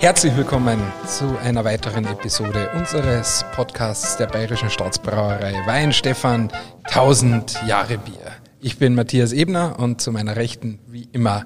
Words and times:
Herzlich 0.00 0.34
willkommen 0.34 0.80
zu 1.06 1.36
einer 1.44 1.62
weiteren 1.62 2.06
Episode 2.06 2.70
unseres 2.74 3.44
Podcasts 3.54 4.16
der 4.16 4.28
Bayerischen 4.28 4.70
Staatsbrauerei 4.70 5.52
Weinstefan 5.66 6.50
1000 6.84 7.60
Jahre 7.68 7.98
Bier. 7.98 8.32
Ich 8.60 8.78
bin 8.78 8.94
Matthias 8.94 9.34
Ebner 9.34 9.78
und 9.78 10.00
zu 10.00 10.10
meiner 10.10 10.36
Rechten 10.36 10.78
wie 10.86 11.06
immer 11.12 11.44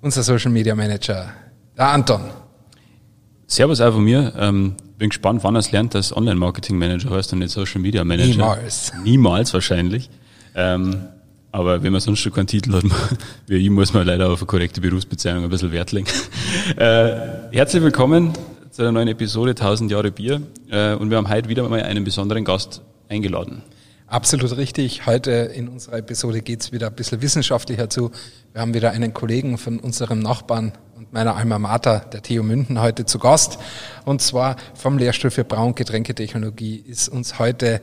unser 0.00 0.22
Social 0.22 0.52
Media 0.52 0.76
Manager, 0.76 1.30
der 1.76 1.88
Anton. 1.88 2.20
Servus 3.48 3.80
auch 3.80 3.94
von 3.94 4.04
mir. 4.04 4.32
Ähm, 4.38 4.76
bin 4.96 5.08
gespannt, 5.08 5.42
wann 5.42 5.56
er 5.56 5.58
es 5.58 5.72
lernt, 5.72 5.96
dass 5.96 6.16
Online-Marketing-Manager 6.16 7.10
heißt 7.10 7.32
und 7.32 7.40
nicht 7.40 7.50
Social 7.50 7.80
Media 7.80 8.04
Manager. 8.04 8.28
Niemals. 8.28 8.92
Niemals 9.02 9.52
wahrscheinlich. 9.52 10.08
Ähm, 10.54 11.08
aber 11.52 11.82
wenn 11.82 11.92
man 11.92 12.00
sonst 12.00 12.20
schon 12.20 12.32
keinen 12.32 12.46
Titel 12.46 12.72
hat, 12.72 12.84
wie 13.46 13.56
ich, 13.56 13.70
muss 13.70 13.92
man 13.92 14.06
leider 14.06 14.30
auf 14.30 14.40
eine 14.40 14.46
korrekte 14.46 14.80
Berufsbezeichnung 14.80 15.44
ein 15.44 15.50
bisschen 15.50 15.72
Wert 15.72 15.92
legen. 15.92 16.06
Äh, 16.76 17.39
herzlich 17.52 17.82
willkommen 17.82 18.32
zu 18.70 18.82
einer 18.82 18.92
neuen 18.92 19.08
Episode 19.08 19.50
1000 19.50 19.90
Jahre 19.90 20.12
Bier. 20.12 20.40
Äh, 20.70 20.94
und 20.94 21.10
wir 21.10 21.16
haben 21.16 21.28
heute 21.28 21.48
wieder 21.48 21.68
mal 21.68 21.82
einen 21.82 22.04
besonderen 22.04 22.44
Gast 22.44 22.82
eingeladen. 23.08 23.62
Absolut 24.06 24.56
richtig. 24.56 25.06
Heute 25.06 25.30
in 25.30 25.68
unserer 25.68 25.98
Episode 25.98 26.42
geht's 26.42 26.70
wieder 26.70 26.86
ein 26.86 26.94
bisschen 26.94 27.22
wissenschaftlicher 27.22 27.90
zu. 27.90 28.12
Wir 28.52 28.60
haben 28.60 28.72
wieder 28.72 28.92
einen 28.92 29.14
Kollegen 29.14 29.58
von 29.58 29.80
unserem 29.80 30.20
Nachbarn 30.20 30.72
und 30.96 31.12
meiner 31.12 31.36
Alma 31.36 31.58
Mater, 31.58 32.04
der 32.12 32.22
TU 32.22 32.42
München, 32.42 32.80
heute 32.80 33.04
zu 33.04 33.18
Gast. 33.18 33.58
Und 34.04 34.22
zwar 34.22 34.56
vom 34.74 34.98
Lehrstuhl 34.98 35.30
für 35.30 35.44
Brau- 35.44 35.66
und 35.66 35.76
Getränketechnologie 35.76 36.76
ist 36.76 37.08
uns 37.08 37.40
heute 37.40 37.80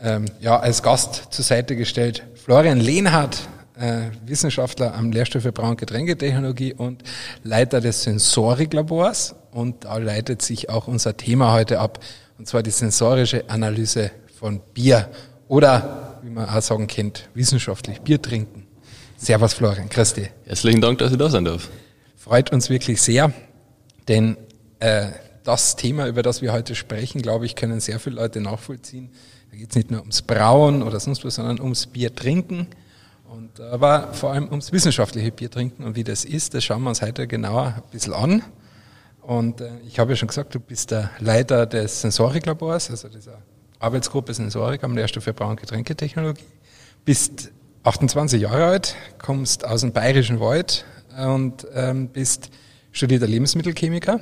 ähm, 0.00 0.24
ja, 0.40 0.58
als 0.58 0.82
Gast 0.82 1.28
zur 1.30 1.44
Seite 1.44 1.76
gestellt 1.76 2.24
Florian 2.34 2.80
Lehnhardt, 2.80 3.46
äh, 3.78 4.10
Wissenschaftler 4.26 4.94
am 4.94 5.12
Lehrstuhl 5.12 5.40
für 5.40 5.52
Brau- 5.52 5.70
und 5.70 5.78
Getränketechnologie 5.78 6.74
und 6.74 7.02
Leiter 7.42 7.80
des 7.80 8.02
Sensoriklabors. 8.02 9.34
Und 9.50 9.84
da 9.84 9.98
leitet 9.98 10.42
sich 10.42 10.70
auch 10.70 10.88
unser 10.88 11.16
Thema 11.16 11.52
heute 11.52 11.80
ab, 11.80 12.00
und 12.38 12.48
zwar 12.48 12.62
die 12.62 12.70
sensorische 12.70 13.48
Analyse 13.48 14.10
von 14.38 14.60
Bier 14.74 15.08
oder, 15.48 16.18
wie 16.22 16.30
man 16.30 16.48
auch 16.48 16.62
sagen 16.62 16.86
kennt, 16.86 17.28
wissenschaftlich 17.34 18.00
Bier 18.00 18.20
trinken. 18.20 18.66
Servus 19.16 19.54
Florian, 19.54 19.88
Christi. 19.88 20.28
Herzlichen 20.44 20.80
Dank, 20.80 20.98
dass 20.98 21.12
ich 21.12 21.18
da 21.18 21.30
sein 21.30 21.44
darf. 21.44 21.68
Freut 22.16 22.52
uns 22.52 22.70
wirklich 22.70 23.00
sehr, 23.00 23.32
denn 24.08 24.36
äh, 24.80 25.08
das 25.44 25.76
Thema, 25.76 26.06
über 26.08 26.22
das 26.22 26.42
wir 26.42 26.52
heute 26.52 26.74
sprechen, 26.74 27.22
glaube 27.22 27.46
ich, 27.46 27.54
können 27.54 27.80
sehr 27.80 27.98
viele 28.00 28.16
Leute 28.16 28.40
nachvollziehen. 28.40 29.10
Da 29.50 29.56
geht 29.56 29.70
es 29.70 29.76
nicht 29.76 29.90
nur 29.90 30.00
ums 30.00 30.22
Brauen 30.22 30.82
oder 30.82 30.98
sonst 30.98 31.24
was, 31.24 31.34
sondern 31.36 31.60
ums 31.60 31.86
Bier 31.86 32.14
trinken. 32.14 32.68
Und 33.32 33.60
aber 33.60 34.12
vor 34.12 34.32
allem 34.32 34.48
ums 34.48 34.72
wissenschaftliche 34.72 35.32
Bier 35.32 35.50
trinken 35.50 35.84
und 35.84 35.96
wie 35.96 36.04
das 36.04 36.24
ist, 36.26 36.52
das 36.52 36.64
schauen 36.64 36.82
wir 36.82 36.90
uns 36.90 37.00
heute 37.00 37.26
genauer 37.26 37.74
ein 37.76 37.82
bisschen 37.90 38.12
an. 38.12 38.42
Und 39.22 39.62
äh, 39.62 39.70
ich 39.86 39.98
habe 39.98 40.12
ja 40.12 40.16
schon 40.16 40.28
gesagt, 40.28 40.54
du 40.54 40.60
bist 40.60 40.90
der 40.90 41.10
Leiter 41.18 41.64
des 41.64 42.02
Sensoriklabors, 42.02 42.90
also 42.90 43.08
dieser 43.08 43.38
Arbeitsgruppe 43.78 44.34
Sensorik 44.34 44.84
am 44.84 44.94
Lehrstuhl 44.94 45.22
für 45.22 45.32
Brau- 45.32 45.48
und 45.48 45.60
Getränketechnologie. 45.60 46.44
Bist 47.06 47.52
28 47.84 48.42
Jahre 48.42 48.66
alt, 48.66 48.96
kommst 49.18 49.64
aus 49.64 49.80
dem 49.80 49.92
Bayerischen 49.92 50.38
Wald 50.38 50.84
und 51.18 51.66
ähm, 51.74 52.08
bist 52.08 52.50
studierter 52.92 53.26
Lebensmittelchemiker 53.26 54.20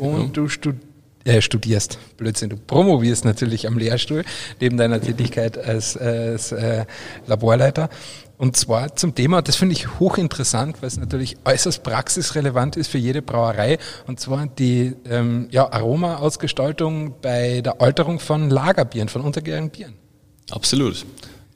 und 0.00 0.36
du 0.36 0.48
stud 0.48 0.76
äh, 1.24 1.42
studierst, 1.42 1.98
Blödsinn, 2.16 2.48
du 2.48 2.56
promovierst 2.56 3.24
natürlich 3.24 3.66
am 3.66 3.76
Lehrstuhl, 3.76 4.24
neben 4.60 4.76
deiner 4.76 5.00
Tätigkeit 5.00 5.58
als, 5.58 5.96
als 5.96 6.52
äh, 6.52 6.86
Laborleiter. 7.26 7.90
Und 8.38 8.56
zwar 8.56 8.94
zum 8.94 9.16
Thema, 9.16 9.42
das 9.42 9.56
finde 9.56 9.74
ich 9.74 9.98
hochinteressant, 9.98 10.80
weil 10.80 10.86
es 10.86 10.96
natürlich 10.96 11.36
äußerst 11.44 11.82
praxisrelevant 11.82 12.76
ist 12.76 12.88
für 12.88 12.98
jede 12.98 13.20
Brauerei, 13.20 13.78
und 14.06 14.20
zwar 14.20 14.46
die 14.46 14.94
ähm, 15.10 15.48
ja, 15.50 15.70
Aromaausgestaltung 15.70 17.16
bei 17.20 17.60
der 17.60 17.80
Alterung 17.80 18.20
von 18.20 18.48
Lagerbieren, 18.48 19.08
von 19.08 19.22
untergärigen 19.22 19.70
Bieren. 19.70 19.94
Absolut. 20.50 21.04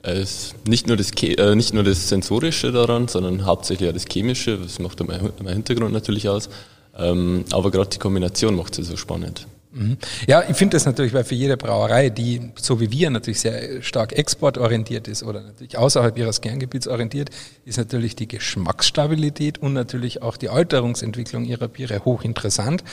Es 0.01 0.19
ist 0.19 0.67
nicht 0.67 0.87
nur, 0.87 0.97
das, 0.97 1.11
äh, 1.21 1.55
nicht 1.55 1.73
nur 1.73 1.83
das 1.83 2.09
Sensorische 2.09 2.73
daran, 2.73 3.07
sondern 3.07 3.45
hauptsächlich 3.45 3.89
auch 3.89 3.93
das 3.93 4.05
Chemische, 4.05 4.57
das 4.57 4.77
macht 4.79 4.99
mein 5.07 5.47
Hintergrund 5.47 5.93
natürlich 5.93 6.27
aus. 6.27 6.49
Ähm, 6.97 7.45
aber 7.53 7.71
gerade 7.71 7.89
die 7.91 7.99
Kombination 7.99 8.55
macht 8.55 8.77
es 8.77 8.87
so 8.87 8.97
spannend. 8.97 9.47
Mhm. 9.73 9.97
Ja, 10.27 10.43
ich 10.47 10.55
finde 10.55 10.75
das 10.75 10.85
natürlich, 10.85 11.13
weil 11.13 11.23
für 11.23 11.35
jede 11.35 11.57
Brauerei, 11.57 12.09
die 12.09 12.51
so 12.55 12.79
wie 12.79 12.91
wir 12.91 13.09
natürlich 13.09 13.39
sehr 13.39 13.81
stark 13.81 14.13
exportorientiert 14.13 15.07
ist 15.07 15.23
oder 15.23 15.41
natürlich 15.41 15.77
außerhalb 15.77 16.15
ihres 16.17 16.41
Kerngebiets 16.41 16.87
orientiert, 16.87 17.31
ist 17.65 17.77
natürlich 17.77 18.15
die 18.15 18.27
Geschmacksstabilität 18.27 19.57
und 19.57 19.73
natürlich 19.73 20.21
auch 20.21 20.37
die 20.37 20.49
Alterungsentwicklung 20.49 21.45
ihrer 21.45 21.67
Biere 21.67 22.05
hochinteressant. 22.05 22.83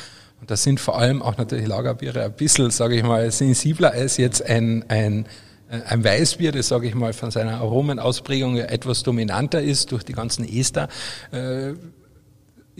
Und 0.41 0.51
das 0.51 0.63
sind 0.63 0.81
vor 0.81 0.99
allem 0.99 1.21
auch 1.21 1.37
natürlich 1.37 1.67
Lagerbiere 1.67 2.25
ein 2.25 2.33
bisschen, 2.33 2.71
sage 2.71 2.97
ich 2.97 3.03
mal, 3.03 3.31
sensibler 3.31 3.93
als 3.93 4.17
jetzt 4.17 4.43
ein, 4.43 4.87
ein, 4.89 5.27
ein 5.69 6.03
Weißbier, 6.03 6.51
das, 6.51 6.69
sage 6.69 6.89
ich 6.89 6.95
mal, 6.95 7.13
von 7.13 7.31
seiner 7.31 7.59
Aromenausprägung 7.59 8.57
etwas 8.57 9.03
dominanter 9.03 9.61
ist 9.61 9.93
durch 9.93 10.03
die 10.03 10.15
ganzen 10.15 10.49
Ester. 10.49 10.89
Äh, 11.31 11.75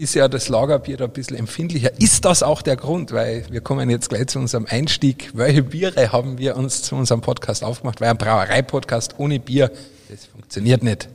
ist 0.01 0.15
ja 0.15 0.27
das 0.27 0.49
Lagerbier 0.49 0.97
da 0.97 1.05
ein 1.05 1.11
bisschen 1.11 1.37
empfindlicher. 1.37 1.91
Ist 1.99 2.25
das 2.25 2.41
auch 2.41 2.63
der 2.63 2.75
Grund? 2.75 3.11
Weil 3.11 3.45
wir 3.51 3.61
kommen 3.61 3.87
jetzt 3.91 4.09
gleich 4.09 4.27
zu 4.27 4.39
unserem 4.39 4.65
Einstieg. 4.65 5.29
Welche 5.35 5.61
Biere 5.61 6.11
haben 6.11 6.39
wir 6.39 6.57
uns 6.57 6.81
zu 6.81 6.95
unserem 6.95 7.21
Podcast 7.21 7.63
aufgemacht? 7.63 8.01
Weil 8.01 8.09
ein 8.09 8.17
Brauerei-Podcast 8.17 9.15
ohne 9.19 9.39
Bier, 9.39 9.69
das 10.09 10.25
funktioniert 10.25 10.81
nicht. 10.81 11.07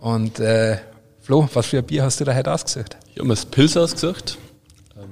Und 0.00 0.38
äh, 0.38 0.78
Flo, 1.20 1.48
was 1.52 1.66
für 1.66 1.78
ein 1.78 1.84
Bier 1.84 2.04
hast 2.04 2.20
du 2.20 2.24
da 2.24 2.32
heute 2.32 2.52
ausgesucht? 2.52 2.96
Ich 3.10 3.18
habe 3.18 3.26
mir 3.26 3.34
das 3.34 3.44
Pilz 3.44 3.76
ausgesucht. 3.76 4.38
Ähm, 4.96 5.02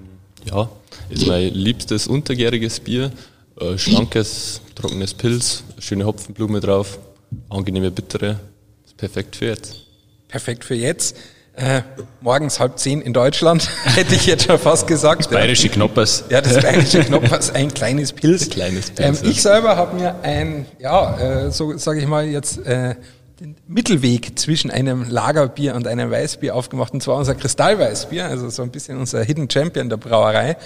ja, 0.45 0.71
ist 1.09 1.27
mein 1.27 1.53
liebstes 1.53 2.07
untergäriges 2.07 2.79
Bier. 2.79 3.11
Äh, 3.59 3.77
schlankes, 3.77 4.61
trockenes 4.77 5.15
Pilz, 5.15 5.65
schöne 5.81 6.07
Hopfenblume 6.07 6.61
drauf, 6.61 7.01
angenehme 7.49 7.91
Bittere. 7.91 8.39
Ist 8.87 8.97
perfekt 8.97 9.35
für 9.35 9.47
jetzt. 9.47 9.81
Perfekt 10.29 10.65
für 10.65 10.77
jetzt. 10.77 11.17
Äh, 11.55 11.83
morgens 12.21 12.61
halb 12.61 12.79
zehn 12.79 13.03
in 13.03 13.13
Deutschland, 13.13 13.69
hätte 13.85 14.15
ich 14.15 14.27
jetzt 14.27 14.47
schon 14.47 14.59
fast 14.59 14.87
gesagt. 14.87 15.21
Das 15.21 15.29
bayerische 15.29 15.69
Knoppers. 15.69 16.25
Ja, 16.31 16.41
das 16.41 16.55
bayerische 16.63 17.05
Knoppers, 17.05 17.55
ein 17.55 17.75
kleines 17.75 18.13
Pilz. 18.13 18.45
Ein 18.45 18.51
kleines 18.51 18.91
Pilz. 18.91 19.23
Ähm, 19.23 19.31
ich 19.31 19.43
selber 19.43 19.77
habe 19.77 19.97
mir 19.97 20.17
ein, 20.23 20.67
ja, 20.79 21.19
äh, 21.47 21.51
so 21.51 21.77
sage 21.77 22.01
ich 22.01 22.07
mal 22.07 22.25
jetzt, 22.27 22.65
äh, 22.65 22.95
den 23.41 23.57
Mittelweg 23.67 24.39
zwischen 24.39 24.71
einem 24.71 25.09
Lagerbier 25.09 25.75
und 25.75 25.87
einem 25.87 26.11
Weißbier 26.11 26.55
aufgemacht, 26.55 26.93
und 26.93 27.03
zwar 27.03 27.17
unser 27.17 27.35
Kristallweißbier, 27.35 28.27
also 28.27 28.51
so 28.51 28.63
ein 28.63 28.71
bisschen 28.71 28.99
unser 28.99 29.23
Hidden 29.23 29.49
Champion 29.51 29.89
der 29.89 29.97
Brauerei. 29.97 30.57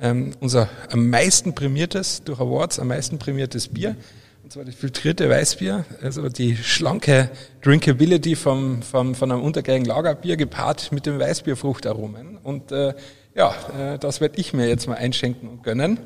Ähm, 0.00 0.32
unser 0.40 0.68
am 0.90 1.08
meisten 1.08 1.54
prämiertes, 1.54 2.22
durch 2.24 2.40
Awards, 2.40 2.78
am 2.78 2.88
meisten 2.88 3.18
prämiertes 3.18 3.68
Bier. 3.68 3.94
Und 4.44 4.52
zwar 4.52 4.64
das 4.66 4.74
filtrierte 4.74 5.30
Weißbier, 5.30 5.86
also 6.02 6.28
die 6.28 6.54
schlanke 6.54 7.30
Drinkability 7.62 8.36
vom, 8.36 8.82
vom, 8.82 9.14
von 9.14 9.32
einem 9.32 9.40
untergärigen 9.40 9.86
Lagerbier 9.86 10.36
gepaart 10.36 10.92
mit 10.92 11.06
dem 11.06 11.18
Weißbierfruchtaromen. 11.18 12.36
Und 12.42 12.70
äh, 12.70 12.92
ja, 13.34 13.54
äh, 13.74 13.98
das 13.98 14.20
werde 14.20 14.38
ich 14.38 14.52
mir 14.52 14.68
jetzt 14.68 14.86
mal 14.86 14.96
einschenken 14.96 15.48
und 15.48 15.62
gönnen. 15.62 15.98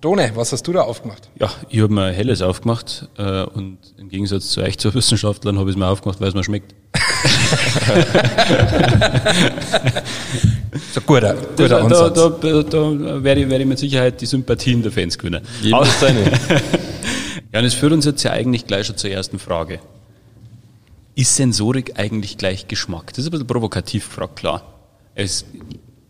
Done, 0.00 0.30
was 0.36 0.52
hast 0.52 0.62
du 0.62 0.72
da 0.72 0.80
aufgemacht? 0.80 1.28
Ja, 1.38 1.50
ich 1.68 1.82
habe 1.82 1.92
mir 1.92 2.12
helles 2.12 2.40
aufgemacht 2.40 3.10
äh, 3.18 3.42
und 3.42 3.76
im 3.98 4.08
Gegensatz 4.08 4.48
zu 4.48 4.62
euch, 4.62 4.78
zu 4.78 4.94
Wissenschaftlern, 4.94 5.58
habe 5.58 5.68
ich 5.68 5.76
es 5.76 5.78
mir 5.78 5.86
aufgemacht, 5.86 6.18
weil 6.18 6.28
es 6.28 6.34
mir 6.34 6.44
schmeckt. 6.44 6.74
So 10.92 11.00
guter, 11.02 11.34
guter 11.34 11.68
da, 11.68 11.78
Ansatz. 11.78 12.14
da, 12.14 12.28
da, 12.30 12.62
da 12.62 13.24
werde 13.24 13.42
ich, 13.42 13.50
werde 13.50 13.62
ich 13.62 13.68
mit 13.68 13.78
Sicherheit 13.78 14.20
die 14.20 14.26
Sympathien 14.26 14.82
der 14.82 14.92
Fans 14.92 15.18
gewinnen. 15.18 15.42
Jedem 15.62 15.82
ist 15.82 16.00
seine. 16.00 16.20
Ja, 17.56 17.60
und 17.60 17.64
das 17.64 17.72
führt 17.72 17.94
uns 17.94 18.04
jetzt 18.04 18.22
ja 18.22 18.32
eigentlich 18.32 18.66
gleich 18.66 18.86
schon 18.86 18.98
zur 18.98 19.08
ersten 19.08 19.38
Frage. 19.38 19.80
Ist 21.14 21.36
Sensorik 21.36 21.98
eigentlich 21.98 22.36
gleich 22.36 22.68
Geschmack? 22.68 23.14
Das 23.14 23.20
ist 23.20 23.28
ein 23.28 23.30
bisschen 23.30 23.46
provokativ 23.46 24.10
gefragt, 24.10 24.36
klar. 24.36 24.74
Es, 25.14 25.46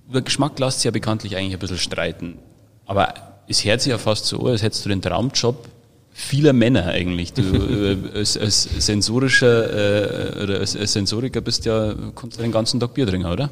über 0.08 0.22
Geschmack 0.22 0.58
lässt 0.58 0.78
sich 0.78 0.86
ja 0.86 0.90
bekanntlich 0.90 1.36
eigentlich 1.36 1.52
ein 1.52 1.60
bisschen 1.60 1.78
streiten. 1.78 2.38
Aber 2.84 3.14
es 3.46 3.64
hört 3.64 3.80
sich 3.80 3.92
ja 3.92 3.98
fast 3.98 4.26
so 4.26 4.44
als 4.48 4.62
hättest 4.62 4.86
du 4.86 4.88
den 4.88 5.00
Traumjob 5.00 5.68
vieler 6.10 6.52
Männer 6.52 6.86
eigentlich. 6.86 7.32
Du 7.32 7.42
äh, 8.12 8.18
als, 8.18 8.36
als 8.36 8.64
sensorischer 8.84 10.40
äh, 10.40 10.42
oder 10.42 10.58
als, 10.58 10.76
als 10.76 10.94
Sensoriker 10.94 11.42
bist 11.42 11.64
ja, 11.64 11.94
kannst 12.16 12.38
du 12.38 12.42
den 12.42 12.50
ganzen 12.50 12.80
Tag 12.80 12.92
Bier 12.94 13.06
trinken, 13.06 13.30
oder? 13.30 13.50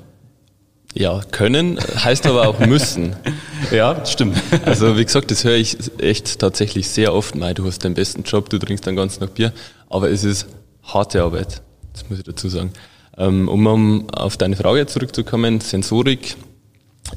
Ja, 0.94 1.22
können 1.32 1.78
heißt 1.80 2.26
aber 2.26 2.48
auch 2.48 2.58
müssen. 2.60 3.16
Ja, 3.70 4.04
stimmt. 4.04 4.36
Also 4.66 4.98
wie 4.98 5.04
gesagt, 5.04 5.30
das 5.30 5.42
höre 5.42 5.54
ich 5.54 5.78
echt 5.96 6.38
tatsächlich 6.38 6.86
sehr 6.88 7.14
oft. 7.14 7.34
Mei, 7.34 7.54
du 7.54 7.64
hast 7.64 7.82
den 7.82 7.94
besten 7.94 8.22
Job, 8.22 8.50
du 8.50 8.58
trinkst 8.58 8.86
den 8.86 8.94
ganzen 8.94 9.20
Tag 9.20 9.34
Bier. 9.34 9.54
Aber 9.88 10.10
es 10.10 10.22
ist 10.22 10.46
harte 10.82 11.22
Arbeit, 11.22 11.62
das 11.94 12.08
muss 12.10 12.18
ich 12.18 12.24
dazu 12.24 12.50
sagen. 12.50 12.72
Ähm, 13.16 13.48
um, 13.48 14.10
auf 14.10 14.36
deine 14.36 14.54
Frage 14.54 14.86
zurückzukommen, 14.86 15.60
Sensorik 15.60 16.36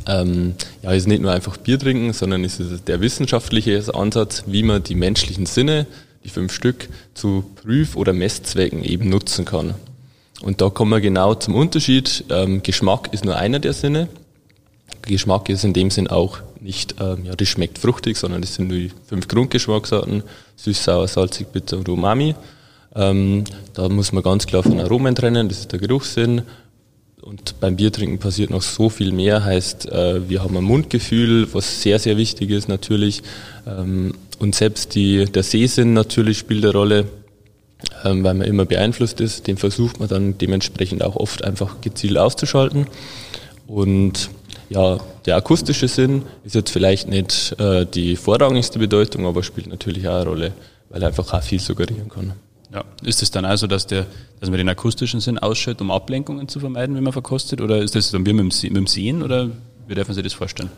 ähm, 0.07 0.56
ja, 0.83 0.91
ist 0.91 1.07
nicht 1.07 1.21
nur 1.21 1.31
einfach 1.31 1.57
Bier 1.57 1.80
trinken, 1.80 2.13
sondern 2.13 2.44
es 2.44 2.59
ist 2.59 2.88
der 2.88 3.01
wissenschaftliche 3.01 3.94
Ansatz, 3.94 4.44
wie 4.47 4.63
man 4.63 4.83
die 4.83 4.95
menschlichen 4.95 5.45
Sinne, 5.45 5.85
die 6.23 6.30
fünf 6.30 6.53
Stück, 6.53 6.88
zu 7.13 7.44
Prüf- 7.56 7.95
oder 7.95 8.13
Messzwecken 8.13 8.83
eben 8.83 9.09
nutzen 9.09 9.45
kann. 9.45 9.75
Und 10.42 10.62
da 10.62 10.69
kommen 10.69 10.92
wir 10.92 11.01
genau 11.01 11.36
zum 11.36 11.56
Unterschied. 11.56 12.25
Ähm, 12.30 12.62
Geschmack 12.63 13.10
ist 13.12 13.25
nur 13.25 13.36
einer 13.36 13.60
der 13.60 13.74
Sinne. 13.74 14.07
Geschmack 15.01 15.50
ist 15.50 15.63
in 15.63 15.74
dem 15.74 15.89
Sinn 15.89 16.07
auch 16.07 16.39
nicht, 16.62 16.95
ähm, 17.00 17.25
ja, 17.25 17.36
das 17.36 17.48
schmeckt 17.48 17.78
fruchtig, 17.78 18.18
sondern 18.18 18.42
das 18.42 18.56
sind 18.56 18.68
nur 18.68 18.78
die 18.78 18.92
fünf 19.07 19.28
Grundgeschmacksarten, 19.28 20.24
süß, 20.57 20.84
sauer, 20.84 21.07
salzig, 21.07 21.48
bitter 21.48 21.78
und 21.78 21.89
umami. 21.89 22.36
Ähm, 22.95 23.44
da 23.74 23.89
muss 23.89 24.12
man 24.12 24.24
ganz 24.24 24.48
klar 24.48 24.63
von 24.63 24.80
Aromen 24.80 25.16
trennen, 25.16 25.50
das 25.50 25.60
ist 25.60 25.72
der 25.72 25.80
Geruchssinn. 25.80 26.44
Und 27.22 27.60
beim 27.60 27.75
Biertrinken 27.75 28.19
passiert 28.19 28.51
noch 28.51 28.62
so 28.62 28.90
viel 28.90 29.12
mehr, 29.12 29.44
heißt, 29.44 29.92
äh, 29.92 30.30
wir 30.30 30.44
haben 30.44 30.56
ein 30.57 30.63
Mundgefühl, 30.63 31.54
was 31.54 31.81
sehr, 31.81 32.00
sehr 32.00 32.18
wichtig 32.18 32.50
ist 32.51 32.69
natürlich. 32.69 33.22
Ähm, 33.66 34.13
und 34.40 34.56
selbst 34.56 34.95
die, 34.95 35.25
der 35.25 35.44
Sehsinn 35.44 35.94
natürlich 35.94 36.38
spielt 36.38 36.63
eine 36.63 36.74
Rolle, 36.74 37.06
ähm, 38.07 38.24
weil 38.24 38.33
man 38.33 38.48
immer 38.48 38.65
beeinflusst 38.65 39.21
ist. 39.21 39.48
Den 39.48 39.57
versucht 39.57 40.00
man 40.00 40.09
dann 40.09 40.38
dementsprechend 40.38 41.04
auch 41.04 41.15
oft 41.15 41.44
einfach 41.44 41.81
gezielt 41.81 42.18
auszuschalten. 42.18 42.88
Und 43.68 44.30
ja, 44.69 44.98
der 45.25 45.36
akustische 45.36 45.88
Sinn 45.88 46.24
ist 46.44 46.56
jetzt 46.56 46.71
vielleicht 46.71 47.07
nicht 47.07 47.56
äh, 47.59 47.86
die 47.86 48.15
vorrangigste 48.15 48.80
Bedeutung, 48.80 49.25
aber 49.25 49.44
spielt 49.44 49.68
natürlich 49.68 50.07
auch 50.07 50.15
eine 50.15 50.25
Rolle, 50.25 50.54
weil 50.89 51.01
er 51.01 51.09
einfach 51.09 51.33
auch 51.33 51.44
viel 51.44 51.59
suggerieren 51.59 52.09
kann. 52.09 52.33
Ja. 52.74 52.83
Ist 53.04 53.21
es 53.24 53.31
dann 53.31 53.45
also, 53.45 53.65
dass, 53.65 53.88
der, 53.88 54.06
dass 54.39 54.50
man 54.50 54.57
den 54.57 54.69
akustischen 54.69 55.21
Sinn 55.21 55.38
ausschaltet, 55.38 55.81
um 55.81 55.92
Ablenkungen 55.92 56.48
zu 56.48 56.59
vermeiden, 56.59 56.95
wenn 56.95 57.04
man 57.04 57.13
verkostet? 57.13 57.62
Oder 57.62 57.80
ist 57.80 57.95
das 57.95 58.12
dann 58.12 58.25
wie 58.25 58.33
mit 58.33 58.63
dem, 58.63 58.69
mit 58.74 58.77
dem 58.77 58.88
Sehen? 58.88 59.24
Oder 59.24 59.50
wie 59.88 59.95
darf 59.95 60.07
man 60.07 60.15
sich 60.15 60.24
das 60.24 60.33
vorstellen? 60.33 60.69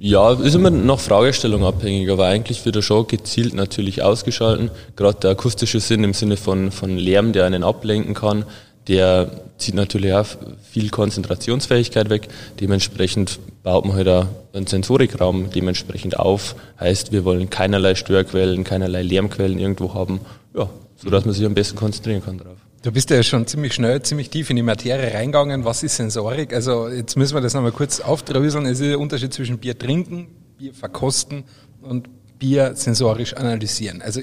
Ja, 0.00 0.32
ist 0.32 0.54
immer 0.54 0.70
nach 0.70 1.00
Fragestellung 1.00 1.64
abhängig, 1.64 2.08
aber 2.08 2.26
eigentlich 2.26 2.64
wird 2.64 2.76
er 2.76 2.82
schon 2.82 3.08
gezielt 3.08 3.52
natürlich 3.52 4.00
ausgeschalten. 4.00 4.70
Gerade 4.94 5.18
der 5.18 5.30
akustische 5.32 5.80
Sinn 5.80 6.04
im 6.04 6.14
Sinne 6.14 6.36
von, 6.36 6.70
von 6.70 6.96
Lärm, 6.96 7.32
der 7.32 7.46
einen 7.46 7.64
ablenken 7.64 8.14
kann, 8.14 8.44
der 8.86 9.28
zieht 9.58 9.74
natürlich 9.74 10.12
auch 10.14 10.26
viel 10.62 10.90
Konzentrationsfähigkeit 10.90 12.10
weg. 12.10 12.28
Dementsprechend 12.60 13.40
baut 13.64 13.86
man 13.86 13.96
halt 13.96 14.08
auch 14.08 14.26
einen 14.52 14.68
Sensorikraum 14.68 15.50
dementsprechend 15.50 16.16
auf. 16.16 16.54
Heißt, 16.78 17.10
wir 17.10 17.24
wollen 17.24 17.50
keinerlei 17.50 17.96
Störquellen, 17.96 18.62
keinerlei 18.62 19.02
Lärmquellen 19.02 19.58
irgendwo 19.58 19.94
haben, 19.94 20.20
ja, 20.56 20.70
sodass 20.96 21.24
man 21.24 21.34
sich 21.34 21.44
am 21.44 21.54
besten 21.54 21.76
konzentrieren 21.76 22.24
kann 22.24 22.38
darauf. 22.38 22.67
Du 22.82 22.92
bist 22.92 23.10
ja 23.10 23.20
schon 23.24 23.44
ziemlich 23.48 23.74
schnell, 23.74 24.02
ziemlich 24.02 24.30
tief 24.30 24.50
in 24.50 24.56
die 24.56 24.62
Materie 24.62 25.12
reingegangen. 25.12 25.64
Was 25.64 25.82
ist 25.82 25.96
Sensorik? 25.96 26.54
Also 26.54 26.88
jetzt 26.88 27.16
müssen 27.16 27.34
wir 27.34 27.40
das 27.40 27.52
nochmal 27.54 27.72
kurz 27.72 27.98
aufdröseln. 27.98 28.66
Es 28.66 28.78
ist 28.78 28.88
der 28.88 29.00
Unterschied 29.00 29.34
zwischen 29.34 29.58
Bier 29.58 29.76
trinken, 29.76 30.28
Bier 30.58 30.72
verkosten 30.72 31.42
und 31.82 32.08
Bier 32.38 32.76
sensorisch 32.76 33.34
analysieren. 33.34 34.00
Also 34.00 34.20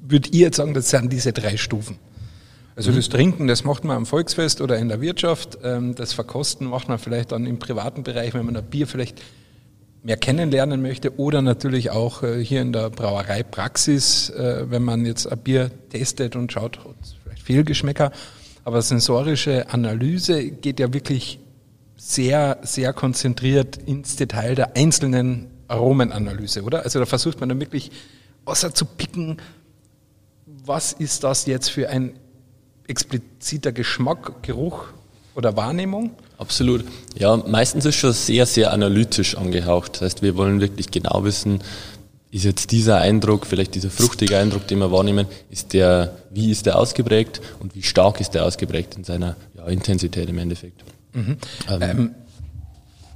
würde 0.00 0.28
ihr 0.30 0.46
jetzt 0.46 0.56
sagen, 0.56 0.74
das 0.74 0.90
sind 0.90 1.12
diese 1.12 1.32
drei 1.32 1.56
Stufen? 1.56 1.98
Also 2.74 2.90
das 2.90 3.08
Trinken, 3.08 3.46
das 3.46 3.62
macht 3.62 3.84
man 3.84 3.96
am 3.96 4.06
Volksfest 4.06 4.60
oder 4.60 4.76
in 4.78 4.88
der 4.88 5.00
Wirtschaft. 5.00 5.58
Ähm, 5.62 5.94
das 5.94 6.12
Verkosten 6.12 6.66
macht 6.66 6.88
man 6.88 6.98
vielleicht 6.98 7.30
dann 7.30 7.46
im 7.46 7.60
privaten 7.60 8.02
Bereich, 8.02 8.34
wenn 8.34 8.44
man 8.44 8.56
ein 8.56 8.64
Bier 8.64 8.88
vielleicht 8.88 9.22
mehr 10.02 10.16
kennenlernen 10.16 10.82
möchte 10.82 11.16
oder 11.18 11.42
natürlich 11.42 11.90
auch 11.90 12.22
äh, 12.22 12.42
hier 12.44 12.62
in 12.62 12.72
der 12.72 12.90
Brauereipraxis, 12.90 14.30
äh, 14.30 14.64
wenn 14.68 14.82
man 14.82 15.06
jetzt 15.06 15.30
ein 15.30 15.38
Bier 15.38 15.70
testet 15.90 16.34
und 16.34 16.52
schaut, 16.52 16.78
Fehlgeschmäcker. 17.48 18.12
Aber 18.64 18.82
sensorische 18.82 19.70
Analyse 19.70 20.50
geht 20.50 20.78
ja 20.78 20.92
wirklich 20.92 21.40
sehr, 21.96 22.58
sehr 22.62 22.92
konzentriert 22.92 23.78
ins 23.86 24.16
Detail 24.16 24.54
der 24.54 24.76
einzelnen 24.76 25.46
Aromenanalyse, 25.66 26.62
oder? 26.62 26.82
Also 26.82 26.98
da 26.98 27.06
versucht 27.06 27.40
man 27.40 27.48
dann 27.48 27.58
wirklich 27.58 27.90
außer 28.44 28.74
zu 28.74 28.84
picken, 28.84 29.38
was 30.66 30.92
ist 30.92 31.24
das 31.24 31.46
jetzt 31.46 31.70
für 31.70 31.88
ein 31.88 32.12
expliziter 32.86 33.72
Geschmack, 33.72 34.42
Geruch 34.42 34.88
oder 35.34 35.56
Wahrnehmung? 35.56 36.10
Absolut. 36.36 36.84
Ja, 37.16 37.34
meistens 37.38 37.86
ist 37.86 37.96
schon 37.96 38.12
sehr, 38.12 38.44
sehr 38.44 38.72
analytisch 38.72 39.36
angehaucht. 39.36 39.94
Das 39.94 40.02
heißt, 40.02 40.22
wir 40.22 40.36
wollen 40.36 40.60
wirklich 40.60 40.90
genau 40.90 41.24
wissen, 41.24 41.60
ist 42.30 42.44
jetzt 42.44 42.72
dieser 42.72 42.98
Eindruck, 42.98 43.46
vielleicht 43.46 43.74
dieser 43.74 43.90
fruchtige 43.90 44.36
Eindruck, 44.36 44.66
den 44.66 44.78
wir 44.78 44.92
wahrnehmen, 44.92 45.26
ist 45.50 45.72
der, 45.72 46.18
wie 46.30 46.50
ist 46.50 46.66
der 46.66 46.78
ausgeprägt 46.78 47.40
und 47.60 47.74
wie 47.74 47.82
stark 47.82 48.20
ist 48.20 48.32
der 48.32 48.44
ausgeprägt 48.44 48.96
in 48.96 49.04
seiner 49.04 49.36
ja, 49.54 49.66
Intensität 49.66 50.28
im 50.28 50.38
Endeffekt. 50.38 50.84
Mhm. 51.14 51.38
Ähm, 51.68 51.82
ähm, 51.82 52.14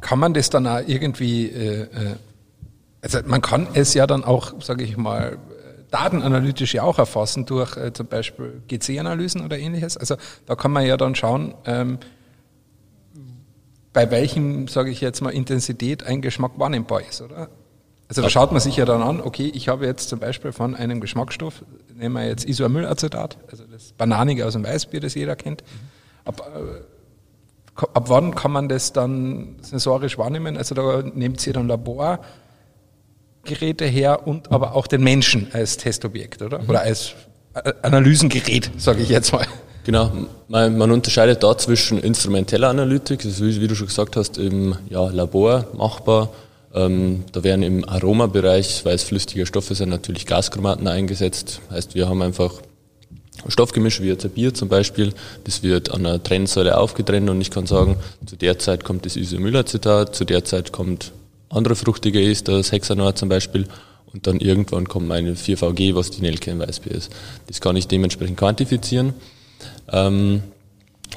kann 0.01 0.19
man 0.19 0.33
das 0.33 0.49
dann 0.51 0.67
auch 0.67 0.81
irgendwie, 0.87 1.47
äh, 1.47 1.83
äh 1.83 2.17
also 3.03 3.19
man 3.27 3.43
kann 3.43 3.67
es 3.75 3.95
ja 3.95 4.07
dann 4.07 4.25
auch, 4.25 4.55
sage 4.63 4.85
ich 4.85 4.97
mal, 4.97 5.37
datenanalytisch 5.91 6.75
ja 6.75 6.85
auch 6.85 6.99
erfassen 6.99 7.47
durch 7.47 7.77
äh, 7.77 7.93
zum 7.93 8.07
Beispiel 8.07 8.63
GC-Analysen 8.69 9.45
oder 9.45 9.59
ähnliches. 9.59 9.97
Also 9.97 10.17
da 10.47 10.55
kann 10.55 10.71
man 10.73 10.87
ja 10.87 10.97
dann 10.97 11.15
schauen, 11.15 11.55
ähm, 11.67 11.99
bei 13.93 14.11
welchem, 14.11 14.69
sage 14.69 14.91
ich 14.91 15.01
jetzt 15.03 15.21
mal, 15.21 15.31
Intensität 15.31 16.05
ein 16.05 16.23
Geschmack 16.23 16.53
wahrnehmbar 16.57 17.03
ist, 17.03 17.21
oder? 17.21 17.51
Also 18.13 18.23
da 18.23 18.29
schaut 18.29 18.53
man 18.53 18.61
sich 18.61 18.77
ja 18.77 18.85
dann 18.85 19.01
an, 19.01 19.23
okay, 19.23 19.51
ich 19.55 19.69
habe 19.69 19.87
jetzt 19.87 20.11
zum 20.11 20.19
Beispiel 20.19 20.53
von 20.53 20.75
einem 20.75 21.01
Geschmacksstoff, 21.01 21.65
nehmen 21.95 22.15
wir 22.15 22.27
jetzt 22.27 22.45
Isoamylacetat, 22.45 23.39
also 23.51 23.65
das 23.65 23.93
Bananige 23.93 24.47
aus 24.47 24.53
dem 24.53 24.65
Weißbier, 24.65 25.01
das 25.01 25.15
jeder 25.15 25.35
kennt. 25.35 25.65
Ab, 26.27 26.53
äh, 26.55 27.81
ab 27.95 28.05
wann 28.09 28.35
kann 28.35 28.53
man 28.53 28.69
das 28.69 28.93
dann 28.93 29.57
sensorisch 29.63 30.19
wahrnehmen? 30.19 30.59
Also 30.59 30.75
da 30.75 31.03
nehmt 31.03 31.47
ihr 31.47 31.55
dann 31.55 31.69
Labor, 31.69 32.21
Geräte 33.45 33.87
her 33.87 34.27
und 34.27 34.53
aber 34.53 34.75
auch 34.75 34.87
den 34.87 35.03
Menschen 35.03 35.49
als 35.55 35.79
Testobjekt, 35.79 36.43
oder? 36.43 36.61
Oder 36.69 36.83
als 36.83 37.15
Analysengerät, 37.81 38.71
sage 38.77 39.01
ich 39.03 39.09
jetzt 39.09 39.33
mal. 39.33 39.47
Genau, 39.85 40.13
man, 40.49 40.77
man, 40.77 40.91
unterscheidet 40.91 41.43
da 41.43 41.57
zwischen 41.57 41.99
instrumenteller 41.99 42.69
Analytik, 42.69 43.23
das 43.23 43.41
ist, 43.41 43.43
wie, 43.43 43.61
wie 43.63 43.69
du 43.69 43.75
schon 43.75 43.89
gesagt 43.89 44.17
hast, 44.17 44.37
im 44.37 44.77
ja, 44.91 45.09
Labor 45.09 45.65
machbar. 45.73 46.29
Ähm, 46.75 47.25
da 47.33 47.45
werden 47.45 47.63
im 47.63 47.89
Aromabereich, 47.89 48.85
weil 48.85 48.99
Stoffe 48.99 49.75
sind, 49.75 49.91
natürlich 49.91 50.27
Gaschromaten 50.27 50.87
eingesetzt. 50.89 51.61
Heißt, 51.71 51.95
wir 51.95 52.09
haben 52.09 52.23
einfach 52.23 52.63
Stoffgemisch 53.49 54.01
wie 54.01 54.09
jetzt 54.09 54.25
ein 54.25 54.31
Bier 54.31 54.55
zum 54.55 54.69
Beispiel, 54.69 55.13
das 55.45 55.63
wird 55.63 55.91
an 55.91 56.07
einer 56.07 56.23
Trennsäule 56.23 56.79
aufgetrennt 56.79 57.29
und 57.29 57.41
ich 57.41 57.51
kann 57.51 57.67
sagen, 57.67 57.97
zu 58.25 58.37
der 58.37 58.59
Zeit 58.59 58.85
kommt 58.85 59.05
das 59.05 59.17
Isomylacetat, 59.17 60.15
zu 60.15 60.25
der 60.25 60.45
Zeit 60.45 60.73
kommt 60.73 61.13
andere 61.49 61.75
fruchtige 61.77 62.23
ist, 62.23 62.49
das 62.49 62.73
Hexanor 62.73 63.15
zum 63.15 63.29
Beispiel. 63.29 63.67
Und 64.13 64.27
dann 64.27 64.41
irgendwann 64.41 64.89
kommt 64.89 65.09
meine 65.09 65.35
4VG, 65.35 65.95
was 65.95 66.11
die 66.11 66.21
Nelke 66.21 66.51
im 66.51 66.59
Weißbier 66.59 66.93
ist. 66.93 67.11
Das 67.47 67.61
kann 67.61 67.77
ich 67.77 67.89
dementsprechend 67.89 68.37
quantifizieren. 68.37 69.15
Ähm, 69.91 70.43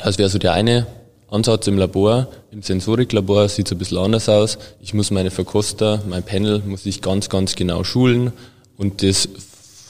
das 0.03 0.17
wäre 0.17 0.29
so 0.29 0.39
der 0.39 0.53
eine 0.53 0.87
Ansatz 1.35 1.67
im 1.67 1.77
Labor. 1.77 2.27
Im 2.51 2.63
Sensoriklabor 2.63 3.49
sieht 3.49 3.67
es 3.67 3.71
ein 3.73 3.77
bisschen 3.77 3.97
anders 3.97 4.29
aus. 4.29 4.57
Ich 4.81 4.93
muss 4.93 5.11
meine 5.11 5.31
Verkoster, 5.31 6.01
mein 6.07 6.23
Panel, 6.23 6.63
muss 6.65 6.85
ich 6.85 7.01
ganz, 7.01 7.29
ganz 7.29 7.55
genau 7.55 7.83
schulen. 7.83 8.31
Und 8.77 9.03
das 9.03 9.29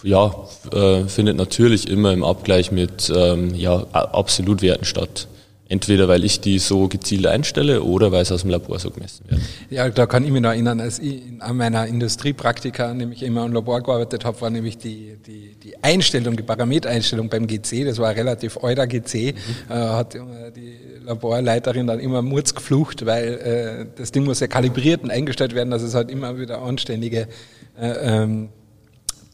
ja, 0.04 0.34
äh, 0.72 1.06
findet 1.06 1.38
natürlich 1.38 1.90
immer 1.90 2.14
im 2.14 2.24
Abgleich 2.24 2.72
mit 2.72 3.12
ähm, 3.16 3.56
ja, 3.56 3.86
Absolutwerten 3.92 4.86
statt. 4.86 5.28
Entweder 5.68 6.08
weil 6.08 6.24
ich 6.24 6.42
die 6.42 6.60
so 6.60 6.88
gezielt 6.88 7.26
einstelle 7.26 7.82
oder 7.82 8.12
weil 8.12 8.22
es 8.22 8.32
aus 8.32 8.42
dem 8.42 8.52
Labor 8.52 8.78
so 8.78 8.92
gemessen 8.92 9.26
wird. 9.28 9.42
Ja, 9.72 9.90
da 9.90 10.06
kann 10.06 10.24
ich 10.24 10.30
mich 10.30 10.42
noch 10.42 10.52
erinnern, 10.52 10.80
als 10.80 11.00
ich 11.00 11.24
an 11.40 11.58
meiner 11.58 11.88
Industriepraktika 11.88 12.94
nämlich 12.94 13.24
immer 13.24 13.44
im 13.46 13.54
Labor 13.54 13.82
gearbeitet 13.82 14.26
habe, 14.26 14.40
war 14.42 14.52
nämlich 14.52 14.78
die, 14.78 15.18
die, 15.26 15.56
die 15.56 15.84
Einstellung, 15.84 16.38
die 16.38 16.44
Parametereinstellung 16.44 17.30
beim 17.30 17.48
GC, 17.48 17.84
das 17.84 17.98
war 17.98 18.10
ein 18.10 18.16
relativ 18.16 18.60
alter 18.64 18.86
GC, 18.86 19.34
mhm. 19.34 19.72
äh, 19.72 19.74
hat 19.74 20.14
die 20.56 20.78
Laborleiterin 21.04 21.88
dann 21.88 22.00
immer 22.00 22.22
Murz 22.22 22.54
geflucht, 22.54 23.08
weil 23.08 23.34
äh, 23.34 23.86
das 23.96 24.12
Ding 24.12 24.24
muss 24.24 24.42
ja 24.42 24.48
kalibriert 24.48 25.02
und 25.02 25.10
eingestellt 25.10 25.56
werden, 25.56 25.72
dass 25.72 25.82
es 25.82 25.96
halt 25.96 26.12
immer 26.12 26.38
wieder 26.38 26.62
anständige 26.62 27.28
äh, 27.80 27.88
ähm, 27.88 28.50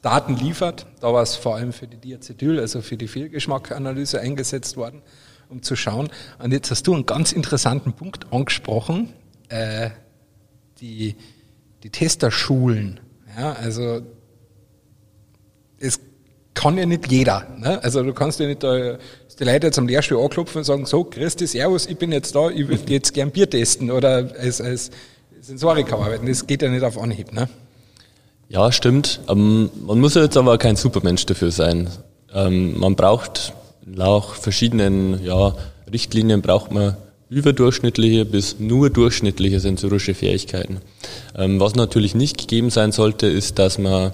Daten 0.01 0.37
liefert. 0.37 0.85
Da 1.01 1.11
war 1.11 1.23
es 1.23 1.35
vor 1.35 1.57
allem 1.57 1.73
für 1.73 1.87
die 1.87 1.97
Diacetyl, 1.97 2.57
also 2.57 2.81
für 2.81 2.95
die 2.95 3.09
Fehlgeschmackanalyse 3.09 4.21
eingesetzt 4.21 4.77
worden 4.77 5.01
um 5.51 5.61
zu 5.61 5.75
schauen. 5.75 6.09
Und 6.39 6.51
jetzt 6.51 6.71
hast 6.71 6.87
du 6.87 6.93
einen 6.93 7.05
ganz 7.05 7.31
interessanten 7.31 7.93
Punkt 7.93 8.31
angesprochen, 8.31 9.13
äh, 9.49 9.89
die, 10.79 11.15
die 11.83 11.89
Testerschulen. 11.89 12.99
Ja, 13.37 13.53
also 13.53 14.01
es 15.79 15.99
kann 16.53 16.77
ja 16.77 16.85
nicht 16.85 17.11
jeder. 17.11 17.47
Ne? 17.57 17.83
Also 17.83 18.03
du 18.03 18.13
kannst 18.13 18.39
ja 18.39 18.47
nicht 18.47 18.63
da, 18.63 18.97
die 19.39 19.43
Leute 19.43 19.67
jetzt 19.67 19.79
am 19.79 19.87
Lehrstuhl 19.87 20.21
anklopfen 20.21 20.59
und 20.59 20.63
sagen, 20.63 20.85
so, 20.85 21.03
Christi, 21.03 21.47
Servus, 21.47 21.87
ich 21.87 21.97
bin 21.97 22.11
jetzt 22.11 22.35
da, 22.35 22.49
ich 22.49 22.67
würde 22.67 22.91
jetzt 22.91 23.13
gern 23.13 23.31
Bier 23.31 23.49
testen 23.49 23.91
oder 23.91 24.31
als, 24.37 24.61
als 24.61 24.91
Sensoriker 25.39 25.97
arbeiten. 25.97 26.27
Das 26.27 26.45
geht 26.45 26.61
ja 26.61 26.69
nicht 26.69 26.83
auf 26.83 26.97
Anhieb. 26.97 27.33
Ne? 27.33 27.49
Ja, 28.49 28.71
stimmt. 28.71 29.21
Um, 29.27 29.69
man 29.85 29.99
muss 29.99 30.15
jetzt 30.15 30.37
aber 30.37 30.57
kein 30.57 30.75
Supermensch 30.75 31.25
dafür 31.25 31.51
sein. 31.51 31.89
Um, 32.33 32.79
man 32.79 32.95
braucht 32.95 33.53
nach 33.85 34.35
verschiedenen 34.35 35.23
ja, 35.23 35.55
Richtlinien 35.91 36.41
braucht 36.41 36.71
man 36.71 36.95
überdurchschnittliche 37.29 38.25
bis 38.25 38.59
nur 38.59 38.89
durchschnittliche 38.89 39.59
sensorische 39.59 40.13
Fähigkeiten. 40.13 40.77
Ähm, 41.35 41.59
was 41.59 41.75
natürlich 41.75 42.13
nicht 42.13 42.37
gegeben 42.37 42.69
sein 42.69 42.91
sollte, 42.91 43.27
ist, 43.27 43.57
dass 43.57 43.77
man 43.77 44.11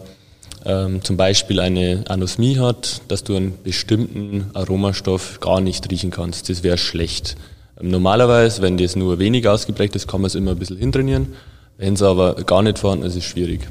ähm, 0.66 1.04
zum 1.04 1.18
Beispiel 1.18 1.60
eine 1.60 2.06
Anosmie 2.08 2.60
hat, 2.60 3.02
dass 3.08 3.24
du 3.24 3.36
einen 3.36 3.58
bestimmten 3.64 4.52
Aromastoff 4.54 5.40
gar 5.40 5.62
nicht 5.62 5.90
riechen 5.90 6.12
kannst. 6.12 6.50
Das 6.50 6.62
wäre 6.62 6.78
schlecht. 6.78 7.36
Ähm, 7.82 7.90
normalerweise, 7.90 8.62
wenn 8.62 8.78
das 8.78 8.96
nur 8.96 9.18
wenig 9.18 9.48
ausgeprägt 9.48 9.96
ist, 9.96 10.08
kann 10.08 10.22
man 10.22 10.28
es 10.28 10.36
immer 10.36 10.52
ein 10.52 10.60
bisschen 10.60 10.78
hintrainieren. 10.78 11.34
Wenn 11.78 11.96
es 11.96 12.04
aber 12.04 12.36
gar 12.36 12.62
nicht 12.62 12.80
vorhanden 12.80 13.06
ist, 13.06 13.16
ist 13.16 13.24
es 13.24 13.30
schwierig. 13.30 13.68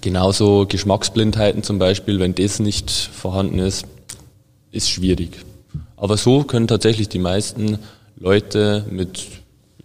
Genauso 0.00 0.66
Geschmacksblindheiten 0.66 1.62
zum 1.62 1.78
Beispiel, 1.78 2.18
wenn 2.18 2.34
das 2.34 2.60
nicht 2.60 2.90
vorhanden 2.90 3.58
ist, 3.58 3.86
ist 4.72 4.90
schwierig. 4.90 5.38
Aber 5.96 6.16
so 6.16 6.42
können 6.42 6.66
tatsächlich 6.66 7.08
die 7.08 7.20
meisten 7.20 7.78
Leute 8.16 8.84
mit 8.90 9.28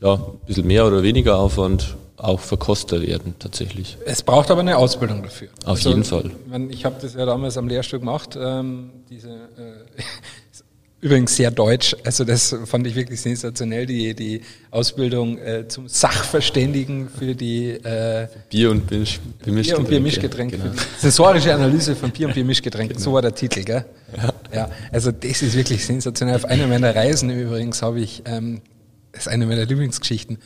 ja, 0.02 0.16
ein 0.16 0.40
bisschen 0.46 0.68
mehr 0.68 0.88
oder 0.88 1.04
weniger 1.04 1.38
Aufwand 1.38 1.96
auch 2.18 2.40
Verkoster 2.40 3.02
werden, 3.02 3.36
tatsächlich. 3.38 3.98
Es 4.06 4.24
braucht 4.24 4.50
aber 4.50 4.62
eine 4.62 4.78
Ausbildung 4.78 5.22
dafür. 5.22 5.50
Auf 5.64 5.78
also, 5.78 5.90
jeden 5.90 6.04
Fall. 6.04 6.32
Ich, 6.70 6.80
ich 6.80 6.86
habe 6.86 6.96
das 7.00 7.14
ja 7.14 7.26
damals 7.26 7.58
am 7.58 7.68
Lehrstuhl 7.68 8.00
gemacht, 8.00 8.38
ähm, 8.40 8.90
diese, 9.10 9.30
äh, 9.30 10.02
übrigens 11.00 11.36
sehr 11.36 11.52
deutsch, 11.52 11.96
also 12.04 12.24
das 12.24 12.56
fand 12.66 12.88
ich 12.88 12.96
wirklich 12.96 13.22
sensationell, 13.22 13.86
die, 13.86 14.16
die 14.16 14.42
Ausbildung 14.72 15.38
äh, 15.38 15.68
zum 15.68 15.88
Sachverständigen 15.88 17.08
für 17.10 17.36
die 17.36 17.70
äh, 17.70 18.28
Bier- 18.50 18.72
und 18.72 18.88
Biermischgetränke. 18.88 19.62
Bier- 19.62 19.78
und 19.78 19.90
Biermischgetränke. 19.90 20.58
Genau. 20.58 20.72
sensorische 20.98 21.54
Analyse 21.54 21.96
von 21.96 22.12
Bier- 22.12 22.28
und 22.28 22.34
Biermischgetränken, 22.34 22.98
genau. 22.98 23.06
so 23.06 23.14
war 23.14 23.22
der 23.22 23.36
Titel, 23.36 23.64
gell? 23.64 23.86
Ja. 24.16 24.34
ja. 24.54 24.72
Also 24.92 25.12
das 25.12 25.42
ist 25.42 25.56
wirklich 25.56 25.86
sensationell. 25.86 26.36
Auf 26.36 26.46
einer 26.46 26.68
meiner 26.68 26.96
Reisen 26.96 27.30
übrigens 27.30 27.82
habe 27.82 28.00
ich, 28.00 28.24
ähm, 28.26 28.62
das 29.12 29.22
ist 29.22 29.28
eine 29.28 29.46
meiner 29.46 29.66
Lieblingsgeschichten, 29.66 30.40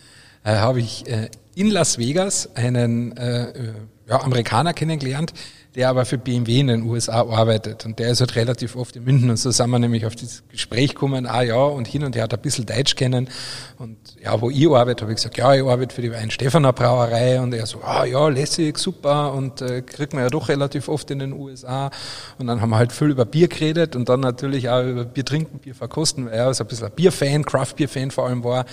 äh, 0.43 0.55
habe 0.55 0.81
ich 0.81 1.07
äh, 1.07 1.29
in 1.55 1.69
Las 1.69 1.97
Vegas 1.97 2.55
einen 2.55 3.15
äh, 3.15 3.51
äh, 3.51 3.73
Amerikaner 4.09 4.73
kennengelernt, 4.73 5.33
der 5.75 5.89
aber 5.89 6.05
für 6.05 6.17
BMW 6.17 6.59
in 6.59 6.67
den 6.67 6.83
USA 6.83 7.21
arbeitet. 7.21 7.85
Und 7.85 7.97
der 7.97 8.09
ist 8.09 8.19
halt 8.19 8.35
relativ 8.35 8.75
oft 8.75 8.95
in 8.97 9.05
München. 9.05 9.29
Und 9.29 9.37
so 9.37 9.51
sind 9.51 9.69
wir 9.69 9.79
nämlich 9.79 10.05
auf 10.05 10.15
das 10.15 10.43
Gespräch 10.49 10.89
gekommen, 10.89 11.25
ah 11.25 11.41
ja, 11.43 11.55
und 11.55 11.87
hin 11.87 12.03
und 12.03 12.15
her 12.15 12.23
hat 12.23 12.33
ein 12.33 12.41
bisschen 12.41 12.65
Deutsch 12.65 12.95
kennen. 12.95 13.29
Und 13.77 13.97
ja, 14.21 14.39
wo 14.41 14.49
ich 14.49 14.69
arbeite, 14.69 15.03
habe 15.03 15.13
ich 15.13 15.17
gesagt, 15.17 15.37
ja, 15.37 15.53
ich 15.53 15.63
arbeite 15.63 15.95
für 15.95 16.01
die 16.01 16.11
Weinstefaner 16.11 16.73
Brauerei. 16.73 17.39
Und 17.39 17.53
er 17.53 17.65
so, 17.65 17.81
ah 17.83 18.03
ja, 18.03 18.27
lässig, 18.27 18.77
super. 18.77 19.33
Und 19.33 19.61
äh, 19.61 19.81
kriegt 19.81 20.13
man 20.13 20.23
ja 20.23 20.29
doch 20.29 20.49
relativ 20.49 20.89
oft 20.89 21.09
in 21.09 21.19
den 21.19 21.31
USA. 21.31 21.89
Und 22.37 22.47
dann 22.47 22.61
haben 22.61 22.71
wir 22.71 22.77
halt 22.77 22.91
viel 22.91 23.09
über 23.09 23.23
Bier 23.23 23.47
geredet 23.47 23.95
und 23.95 24.09
dann 24.09 24.19
natürlich 24.19 24.69
auch 24.69 24.83
über 24.83 25.05
Bier 25.05 25.23
trinken, 25.23 25.59
Bier 25.59 25.75
verkosten, 25.75 26.27
er 26.27 26.53
so 26.53 26.65
ein 26.65 26.67
bisschen 26.67 26.87
ein 26.87 26.93
Bierfan, 26.93 27.45
Craft-Bier-Fan 27.45 28.11
vor 28.11 28.27
allem 28.27 28.43
war. 28.43 28.65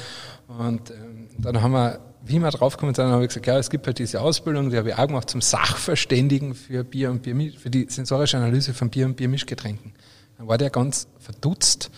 Und 0.49 0.91
ähm, 0.91 1.29
dann 1.39 1.63
haben 1.63 1.73
wir 1.73 2.01
wie 2.29 2.39
wir 2.39 2.51
draufgekommen 2.51 2.95
sind, 2.95 3.07
habe 3.07 3.23
ich 3.23 3.29
gesagt, 3.29 3.47
ja, 3.47 3.59
es 3.59 3.71
gibt 3.71 3.87
halt 3.87 3.99
diese 3.99 4.21
Ausbildung, 4.21 4.71
die 4.71 4.77
habe 4.77 4.91
ich 4.91 4.95
auch 4.97 5.07
gemacht 5.07 5.31
zum 5.31 5.41
Sachverständigen 5.41 6.55
für 6.55 6.85
Bier 6.85 7.11
und 7.11 7.23
Bier, 7.23 7.53
für 7.59 7.71
die 7.71 7.87
sensorische 7.89 8.37
Analyse 8.37 8.75
von 8.75 8.91
Bier 8.91 9.07
und 9.07 9.17
Biermischgetränken. 9.17 9.93
Dann 10.37 10.47
war 10.47 10.59
der 10.59 10.71
ganz 10.71 11.09
verdutzt 11.19 11.91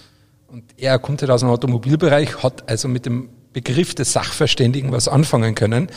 und 0.48 0.64
er 0.76 0.98
kommt 0.98 1.20
halt 1.22 1.30
aus 1.30 1.40
dem 1.40 1.50
Automobilbereich, 1.50 2.42
hat 2.42 2.68
also 2.68 2.88
mit 2.88 3.06
dem 3.06 3.28
Begriff 3.52 3.94
des 3.94 4.12
Sachverständigen 4.12 4.92
was 4.92 5.08
anfangen 5.08 5.54
können, 5.54 5.88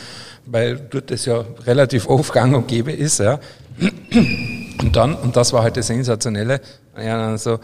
weil 0.44 0.76
dort 0.76 1.10
das 1.10 1.24
ja 1.24 1.44
relativ 1.66 2.08
oft 2.08 2.32
gang 2.32 2.54
und 2.56 2.66
gäbe 2.66 2.92
ist, 2.92 3.20
ja. 3.20 3.38
Und 3.80 4.92
dann, 4.92 5.14
und 5.14 5.36
das 5.36 5.52
war 5.52 5.62
halt 5.62 5.76
das 5.76 5.86
Sensationelle, 5.86 6.60
ja, 6.96 7.38
so, 7.38 7.60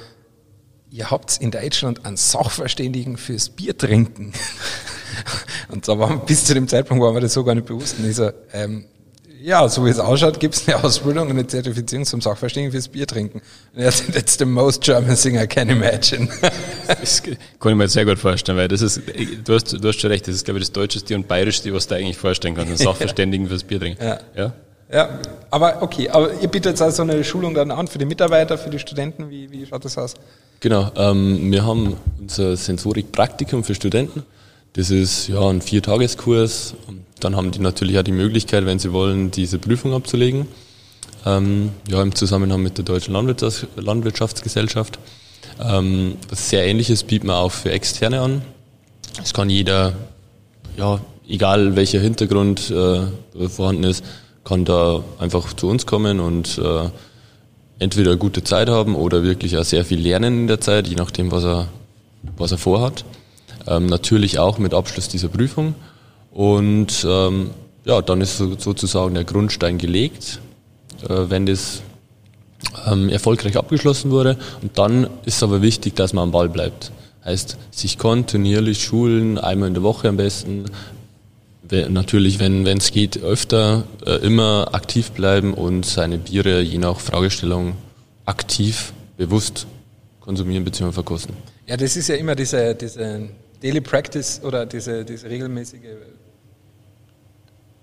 ihr 0.90 1.10
habt 1.10 1.38
in 1.38 1.50
Deutschland 1.50 2.04
einen 2.04 2.16
Sachverständigen 2.16 3.16
fürs 3.16 3.50
Bier 3.50 3.76
trinken. 3.76 4.32
Und 5.68 5.86
da 5.86 5.98
war, 5.98 6.24
bis 6.24 6.44
zu 6.44 6.54
dem 6.54 6.68
Zeitpunkt 6.68 7.02
war 7.02 7.12
mir 7.12 7.20
das 7.20 7.32
so 7.32 7.44
gar 7.44 7.54
nicht 7.54 7.66
bewusst. 7.66 7.98
Und 7.98 8.08
ich 8.08 8.16
so, 8.16 8.30
ähm, 8.52 8.84
ja, 9.42 9.66
so 9.68 9.84
wie 9.86 9.90
es 9.90 9.98
ausschaut, 9.98 10.38
gibt 10.38 10.54
es 10.54 10.68
eine 10.68 10.82
Ausbildung 10.84 11.24
und 11.24 11.30
eine 11.30 11.46
Zertifizierung 11.46 12.04
zum 12.04 12.20
Sachverständigen 12.20 12.72
fürs 12.72 12.88
Bier 12.88 13.06
trinken. 13.06 13.40
Und 13.74 13.80
er 13.80 13.90
sagt, 13.90 14.14
that's 14.14 14.36
the 14.38 14.44
most 14.44 14.82
German 14.82 15.16
thing 15.16 15.36
I 15.36 15.46
can 15.46 15.68
imagine. 15.68 16.28
Das 16.86 17.22
kann 17.22 17.38
ich 17.72 17.74
mir 17.76 17.84
jetzt 17.84 17.92
sehr 17.92 18.04
gut 18.04 18.18
vorstellen, 18.18 18.58
weil 18.58 18.66
das 18.66 18.82
ist, 18.82 19.00
du 19.44 19.54
hast, 19.54 19.72
du 19.72 19.88
hast 19.88 20.00
schon 20.00 20.10
recht, 20.10 20.26
das 20.26 20.34
ist, 20.34 20.44
glaube 20.44 20.58
ich, 20.58 20.66
das 20.66 20.72
Deutscheste 20.72 21.14
und 21.14 21.28
Bayerischste, 21.28 21.72
was 21.72 21.86
du 21.86 21.94
eigentlich 21.94 22.18
vorstellen 22.18 22.54
kannst, 22.56 22.68
einen 22.68 22.78
Sachverständigen 22.88 23.46
fürs 23.46 23.62
Bier 23.62 23.78
trinken. 23.78 24.04
Ja. 24.04 24.20
ja. 24.36 24.52
Ja, 24.92 25.20
aber 25.50 25.82
okay, 25.82 26.08
aber 26.08 26.32
ihr 26.40 26.48
bietet 26.48 26.72
jetzt 26.72 26.82
also 26.82 27.02
eine 27.02 27.22
Schulung 27.22 27.54
dann 27.54 27.70
an 27.70 27.86
für 27.86 27.98
die 27.98 28.06
Mitarbeiter, 28.06 28.58
für 28.58 28.70
die 28.70 28.80
Studenten, 28.80 29.30
wie, 29.30 29.50
wie 29.52 29.64
schaut 29.64 29.84
das 29.84 29.96
aus? 29.96 30.14
Genau, 30.58 30.90
ähm, 30.96 31.52
wir 31.52 31.64
haben 31.64 31.96
unser 32.18 32.56
Sensorik-Praktikum 32.56 33.62
für 33.62 33.76
Studenten. 33.76 34.24
Das 34.74 34.90
ist 34.90 35.28
ja 35.28 35.40
ein 35.48 35.62
Viertageskurs. 35.62 36.74
Dann 37.18 37.36
haben 37.36 37.50
die 37.50 37.58
natürlich 37.58 37.98
auch 37.98 38.04
die 38.04 38.12
Möglichkeit, 38.12 38.66
wenn 38.66 38.78
sie 38.78 38.92
wollen, 38.92 39.30
diese 39.30 39.58
Prüfung 39.58 39.94
abzulegen. 39.94 40.46
Ähm, 41.26 41.70
ja, 41.88 42.02
im 42.02 42.14
Zusammenhang 42.14 42.62
mit 42.62 42.78
der 42.78 42.84
Deutschen 42.84 43.12
Landwirtschafts 43.12 43.66
Landwirtschaftsgesellschaft. 43.76 44.98
Ähm, 45.60 46.16
was 46.28 46.48
sehr 46.48 46.66
ähnliches 46.66 47.02
bieten 47.02 47.26
wir 47.26 47.36
auch 47.36 47.52
für 47.52 47.72
Externe 47.72 48.20
an. 48.20 48.42
Es 49.22 49.34
kann 49.34 49.50
jeder, 49.50 49.94
ja, 50.76 51.00
egal 51.28 51.76
welcher 51.76 52.00
Hintergrund 52.00 52.70
äh, 52.70 53.48
vorhanden 53.48 53.84
ist, 53.84 54.04
kann 54.44 54.64
da 54.64 55.02
einfach 55.18 55.52
zu 55.52 55.68
uns 55.68 55.84
kommen 55.84 56.20
und 56.20 56.58
äh, 56.58 56.88
entweder 57.78 58.16
gute 58.16 58.42
Zeit 58.44 58.68
haben 58.68 58.94
oder 58.94 59.22
wirklich 59.22 59.58
auch 59.58 59.64
sehr 59.64 59.84
viel 59.84 60.00
lernen 60.00 60.42
in 60.42 60.46
der 60.46 60.60
Zeit, 60.60 60.86
je 60.88 60.94
nachdem, 60.94 61.30
was 61.30 61.44
er, 61.44 61.68
was 62.36 62.52
er 62.52 62.58
vorhat. 62.58 63.04
Ähm, 63.66 63.86
natürlich 63.86 64.38
auch 64.38 64.58
mit 64.58 64.74
Abschluss 64.74 65.08
dieser 65.08 65.28
Prüfung. 65.28 65.74
Und 66.30 67.04
ähm, 67.08 67.50
ja, 67.84 68.02
dann 68.02 68.20
ist 68.20 68.38
so, 68.38 68.56
sozusagen 68.58 69.14
der 69.14 69.24
Grundstein 69.24 69.78
gelegt, 69.78 70.40
äh, 71.02 71.08
wenn 71.28 71.46
das 71.46 71.82
ähm, 72.86 73.08
erfolgreich 73.08 73.56
abgeschlossen 73.56 74.10
wurde. 74.10 74.36
Und 74.62 74.78
dann 74.78 75.08
ist 75.24 75.42
aber 75.42 75.62
wichtig, 75.62 75.96
dass 75.96 76.12
man 76.12 76.24
am 76.24 76.30
Ball 76.30 76.48
bleibt. 76.48 76.92
Heißt, 77.24 77.58
sich 77.70 77.98
kontinuierlich 77.98 78.82
schulen, 78.82 79.38
einmal 79.38 79.68
in 79.68 79.74
der 79.74 79.82
Woche 79.82 80.08
am 80.08 80.16
besten. 80.16 80.64
Natürlich, 81.88 82.40
wenn 82.40 82.66
es 82.66 82.90
geht, 82.90 83.22
öfter 83.22 83.84
äh, 84.04 84.16
immer 84.26 84.70
aktiv 84.72 85.12
bleiben 85.12 85.54
und 85.54 85.86
seine 85.86 86.18
Biere 86.18 86.60
je 86.62 86.78
nach 86.78 86.98
Fragestellung 86.98 87.74
aktiv, 88.26 88.92
bewusst 89.16 89.66
konsumieren 90.18 90.64
bzw. 90.64 90.90
verkosten. 90.92 91.36
Ja, 91.68 91.76
das 91.76 91.96
ist 91.96 92.08
ja 92.08 92.16
immer 92.16 92.34
diese, 92.34 92.74
diese 92.74 93.28
Daily 93.62 93.80
Practice 93.80 94.40
oder 94.42 94.66
diese, 94.66 95.04
diese 95.04 95.28
regelmäßige 95.28 95.80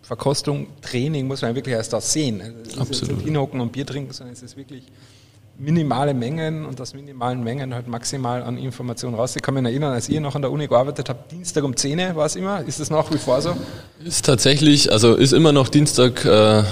Verkostung, 0.01 0.67
Training 0.81 1.27
muss 1.27 1.41
man 1.41 1.53
wirklich 1.53 1.75
erst 1.75 1.93
da 1.93 1.99
sehen. 1.99 2.41
Also 2.41 2.55
es 2.61 2.77
Absolut. 2.77 2.91
ist 2.91 3.11
nicht 3.11 3.25
hinhocken 3.25 3.59
und 3.59 3.71
Bier 3.73 3.85
trinken, 3.85 4.13
sondern 4.13 4.33
es 4.33 4.41
ist 4.41 4.55
wirklich 4.55 4.83
minimale 5.59 6.13
Mengen 6.13 6.65
und 6.65 6.79
aus 6.79 6.93
minimalen 6.93 7.43
Mengen 7.43 7.73
halt 7.73 7.87
maximal 7.87 8.43
an 8.43 8.57
Informationen 8.57 9.15
raus. 9.15 9.35
Ich 9.35 9.41
kann 9.41 9.55
mich 9.55 9.63
erinnern, 9.65 9.93
als 9.93 10.07
ihr 10.07 10.21
noch 10.21 10.35
an 10.35 10.43
der 10.43 10.51
Uni 10.51 10.67
gearbeitet 10.67 11.09
habt, 11.09 11.31
Dienstag 11.31 11.63
um 11.63 11.75
10 11.75 12.15
war 12.15 12.25
es 12.25 12.35
immer. 12.35 12.63
Ist 12.65 12.79
das 12.79 12.89
nach 12.89 13.11
wie 13.11 13.17
vor 13.17 13.41
so? 13.41 13.55
Ist 14.03 14.25
tatsächlich, 14.25 14.91
also 14.91 15.15
ist 15.15 15.33
immer 15.33 15.51
noch 15.51 15.67
Dienstag 15.67 16.23
äh, 16.25 16.63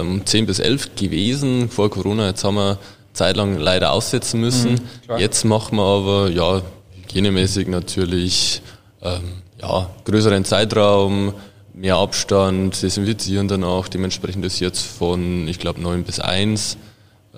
um 0.00 0.24
10 0.24 0.46
bis 0.46 0.58
11 0.58 0.96
gewesen 0.96 1.68
vor 1.68 1.90
Corona. 1.90 2.28
Jetzt 2.28 2.42
haben 2.42 2.56
wir 2.56 2.78
zeitlang 3.12 3.58
leider 3.58 3.92
aussetzen 3.92 4.40
müssen. 4.40 4.72
Mhm, 5.08 5.18
Jetzt 5.18 5.44
machen 5.44 5.76
wir 5.76 5.84
aber, 5.84 6.30
ja, 6.30 6.62
hygienemäßig 7.16 7.68
natürlich 7.68 8.60
ähm, 9.00 9.42
ja, 9.58 9.88
größeren 10.04 10.44
Zeitraum, 10.44 11.32
mehr 11.72 11.96
Abstand, 11.96 12.82
desinfizieren 12.82 13.48
dann 13.48 13.64
auch. 13.64 13.88
Dementsprechend 13.88 14.44
ist 14.44 14.60
jetzt 14.60 14.82
von, 14.82 15.48
ich 15.48 15.58
glaube, 15.58 15.80
9 15.80 16.04
bis 16.04 16.20
1. 16.20 16.76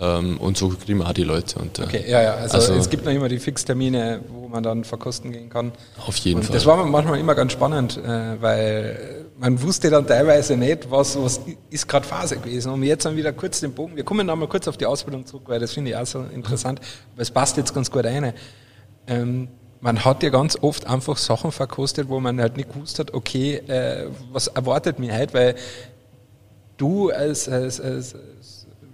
Ähm, 0.01 0.39
und 0.39 0.57
so 0.57 0.71
kriegen 0.71 0.99
wir 0.99 1.07
auch 1.07 1.13
die 1.13 1.23
Leute. 1.23 1.61
Und, 1.61 1.79
äh, 1.79 1.83
okay, 1.83 2.05
ja, 2.09 2.23
ja. 2.23 2.35
Also, 2.35 2.57
also, 2.57 2.75
es 2.75 2.91
gibt 2.91 3.05
noch 3.05 3.13
immer 3.13 3.29
die 3.29 3.39
Fixtermine, 3.39 4.21
wo 4.29 4.49
man 4.49 4.65
dann 4.65 4.83
verkosten 4.83 5.31
gehen 5.31 5.49
kann. 5.49 5.71
Auf 6.05 6.17
jeden 6.19 6.41
und 6.41 6.47
Fall. 6.47 6.55
Das 6.55 6.67
war 6.67 6.85
manchmal 6.85 7.21
immer 7.21 7.37
ganz 7.37 7.53
spannend, 7.53 7.99
äh, 7.99 8.43
weil 8.43 9.27
man 9.39 9.63
wusste 9.63 9.91
dann 9.91 10.09
teilweise 10.09 10.57
nicht, 10.57 10.91
was, 10.91 11.17
was 11.23 11.41
ist 11.71 11.87
gerade 11.87 12.07
Phase 12.07 12.37
gewesen. 12.37 12.73
Und 12.73 12.83
jetzt 12.83 13.05
dann 13.05 13.17
wieder 13.17 13.33
kurz 13.33 13.61
den 13.61 13.73
Bogen. 13.73 13.95
Wir 13.95 14.05
kommen 14.05 14.27
noch 14.27 14.35
mal 14.35 14.49
kurz 14.49 14.67
auf 14.67 14.77
die 14.77 14.87
Ausbildung 14.87 15.25
zurück, 15.25 15.45
weil 15.47 15.61
das 15.61 15.73
finde 15.73 15.93
ich 15.93 15.97
auch 15.97 16.07
so 16.07 16.25
interessant. 16.35 16.81
Aber 17.13 17.23
es 17.23 17.31
passt 17.31 17.57
jetzt 17.57 17.73
ganz 17.73 17.89
gut 17.91 18.05
rein. 18.05 18.33
Ähm, 19.07 19.49
man 19.81 20.05
hat 20.05 20.23
ja 20.23 20.31
ganz 20.31 20.59
oft 20.61 20.87
einfach 20.87 21.17
Sachen 21.17 21.53
verkostet, 21.53 22.09
wo 22.09 22.21
man 22.21 22.41
halt 22.41 22.57
nicht 22.57 22.73
gewusst 22.73 22.99
hat, 22.99 23.15
okay, 23.15 23.57
äh, 23.69 24.07
was 24.33 24.49
erwartet 24.49 24.99
mich 24.99 25.13
heute, 25.13 25.35
weil 25.35 25.55
du 26.77 27.11
als, 27.11 27.49
als, 27.49 27.81
als 27.81 28.17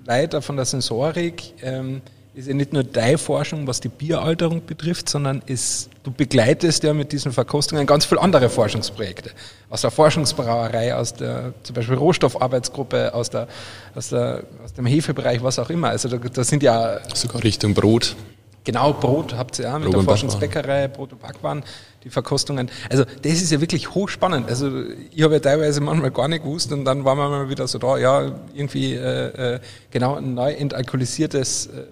Leiter 0.05 0.43
von 0.43 0.57
der 0.57 0.65
Sensorik 0.65 1.55
ähm, 1.63 2.03
ist 2.35 2.49
ja 2.49 2.55
nicht 2.55 2.73
nur 2.73 2.83
deine 2.83 3.17
Forschung, 3.17 3.67
was 3.69 3.81
die 3.81 3.89
Bieralterung 3.89 4.67
betrifft, 4.67 5.09
sondern 5.09 5.41
ist, 5.47 5.89
du 6.03 6.11
begleitest 6.11 6.83
ja 6.83 6.93
mit 6.93 7.13
diesen 7.13 7.33
Verkostungen 7.33 7.87
ganz 7.87 8.05
viele 8.05 8.21
andere 8.21 8.51
Forschungsprojekte. 8.51 9.31
Aus 9.71 9.83
der 9.83 9.93
Forschungsbrauerei, 9.93 10.97
aus 10.97 11.15
der 11.15 11.55
zum 11.63 11.75
Beispiel 11.75 11.95
Rohstoffarbeitsgruppe, 11.95 13.15
aus, 13.15 13.31
der, 13.31 13.47
aus, 13.95 14.09
der, 14.09 14.43
aus 14.65 14.73
dem 14.73 14.85
Hefebereich, 14.85 15.43
was 15.45 15.61
auch 15.61 15.71
immer. 15.71 15.91
Also 15.91 16.09
da, 16.09 16.17
da 16.17 16.43
sind 16.43 16.65
ja... 16.65 16.99
Sogar 17.15 17.45
Richtung 17.45 17.73
Brot. 17.73 18.17
Genau, 18.65 18.95
Brot 18.95 19.37
habt 19.37 19.59
ihr 19.59 19.67
ja 19.67 19.79
mit 19.79 19.91
Brot 19.91 19.97
der 19.97 20.03
Forschungsbäckerei, 20.05 20.89
Brot 20.89 21.13
und 21.13 21.21
Backwaren, 21.21 21.63
die 22.03 22.09
Verkostungen. 22.09 22.71
Also 22.89 23.05
das 23.05 23.33
ist 23.35 23.53
ja 23.53 23.61
wirklich 23.61 23.95
hochspannend. 23.95 24.49
Also 24.49 24.71
ich 25.11 25.23
habe 25.23 25.35
ja 25.35 25.41
teilweise 25.41 25.83
manchmal 25.83 26.11
gar 26.11 26.29
nicht 26.29 26.45
gewusst 26.45 26.73
und 26.73 26.87
dann 26.87 27.05
waren 27.05 27.19
wir 27.19 27.29
mal 27.29 27.51
wieder 27.51 27.69
so 27.69 27.79
da, 27.79 27.99
ja, 27.99 28.33
irgendwie 28.55 28.95
äh, 28.95 29.57
äh, 29.57 29.61
genau 29.91 30.15
ein 30.15 30.33
neu 30.33 30.51
entalkoholisiertes 30.53 31.67
äh, 31.67 31.83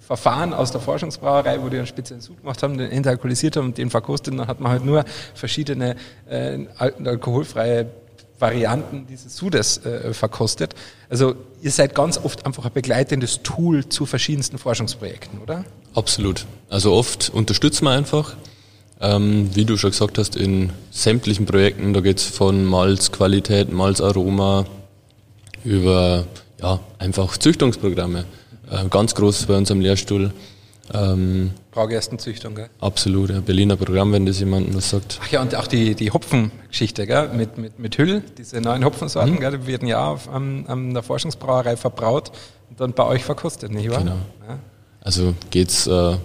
Verfahren 0.00 0.52
aus 0.52 0.70
der 0.70 0.80
Forschungsbrauerei, 0.80 1.62
wo 1.62 1.68
die 1.68 1.78
einen 1.78 1.86
speziellen 1.86 2.20
Sud 2.20 2.40
gemacht 2.40 2.62
haben, 2.62 2.78
den 2.78 2.90
entalkoholisiert 2.90 3.56
haben 3.56 3.66
und 3.66 3.78
den 3.78 3.90
verkostet. 3.90 4.32
Und 4.32 4.38
dann 4.38 4.48
hat 4.48 4.60
man 4.60 4.70
halt 4.72 4.84
nur 4.84 5.04
verschiedene 5.34 5.96
äh, 6.28 6.66
alkoholfreie 6.78 7.86
Varianten 8.40 9.06
dieses 9.08 9.36
Sudes 9.36 9.84
äh, 9.84 10.12
verkostet. 10.14 10.74
Also 11.08 11.34
ihr 11.62 11.70
seid 11.70 11.94
ganz 11.94 12.18
oft 12.18 12.46
einfach 12.46 12.64
ein 12.64 12.72
begleitendes 12.72 13.42
Tool 13.42 13.88
zu 13.88 14.06
verschiedensten 14.06 14.58
Forschungsprojekten, 14.58 15.40
oder? 15.40 15.64
Absolut. 15.94 16.46
Also 16.68 16.92
oft 16.92 17.30
unterstützen 17.30 17.84
wir 17.84 17.90
einfach. 17.90 18.36
Ähm, 19.00 19.50
wie 19.54 19.64
du 19.64 19.76
schon 19.76 19.90
gesagt 19.90 20.18
hast, 20.18 20.36
in 20.36 20.70
sämtlichen 20.90 21.46
Projekten, 21.46 21.94
da 21.94 22.00
geht 22.00 22.18
es 22.18 22.24
von 22.24 22.64
Malzqualität, 22.64 23.72
Malzaroma 23.72 24.66
über 25.64 26.26
ja, 26.60 26.80
einfach 26.98 27.38
Züchtungsprogramme. 27.38 28.24
Äh, 28.70 28.88
ganz 28.88 29.14
groß 29.14 29.46
bei 29.46 29.56
uns 29.56 29.70
am 29.70 29.80
Lehrstuhl. 29.80 30.32
Ähm, 30.92 31.52
Braugerstenzüchtung, 31.70 32.54
gell? 32.56 32.68
Absolut, 32.80 33.30
ein 33.30 33.42
Berliner 33.44 33.76
Programm, 33.76 34.12
wenn 34.12 34.26
das 34.26 34.40
jemandem 34.40 34.74
was 34.74 34.90
sagt. 34.90 35.20
Ach 35.22 35.28
ja, 35.30 35.40
und 35.40 35.54
auch 35.54 35.68
die, 35.68 35.94
die 35.94 36.10
Hopfengeschichte, 36.10 37.06
gell? 37.06 37.28
Mit, 37.28 37.58
mit, 37.58 37.78
mit 37.78 37.96
Hüll, 37.96 38.22
diese 38.36 38.60
neuen 38.60 38.84
Hopfensorten, 38.84 39.34
mhm. 39.34 39.40
gell? 39.40 39.58
Die 39.58 39.66
werden 39.66 39.86
ja 39.86 40.04
auf, 40.08 40.28
an, 40.28 40.66
an 40.66 40.92
der 40.92 41.02
Forschungsbrauerei 41.04 41.76
verbraut 41.76 42.32
und 42.68 42.80
dann 42.80 42.92
bei 42.92 43.04
euch 43.04 43.22
verkostet, 43.22 43.70
nicht 43.70 43.88
wahr? 43.88 43.98
Genau. 43.98 44.16
Ja. 44.48 44.58
Also 45.00 45.34
geht's 45.50 45.86
äh, 45.86 46.16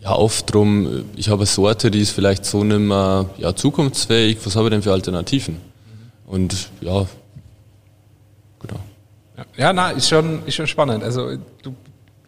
ja 0.00 0.12
oft 0.12 0.54
drum. 0.54 1.04
ich 1.16 1.28
habe 1.28 1.40
eine 1.40 1.46
Sorte, 1.46 1.90
die 1.90 2.00
ist 2.00 2.12
vielleicht 2.12 2.44
so 2.44 2.62
nicht 2.62 2.78
mehr 2.78 3.28
ja, 3.38 3.56
zukunftsfähig, 3.56 4.38
was 4.44 4.54
habe 4.54 4.66
ich 4.66 4.70
denn 4.70 4.82
für 4.82 4.92
Alternativen? 4.92 5.54
Mhm. 5.54 6.32
Und 6.32 6.68
ja, 6.80 7.06
genau. 8.60 8.80
Ja, 9.36 9.44
ja 9.56 9.72
na, 9.72 9.90
ist 9.90 10.08
schon, 10.08 10.46
ist 10.46 10.54
schon 10.54 10.68
spannend. 10.68 11.02
Also 11.02 11.36
du, 11.62 11.74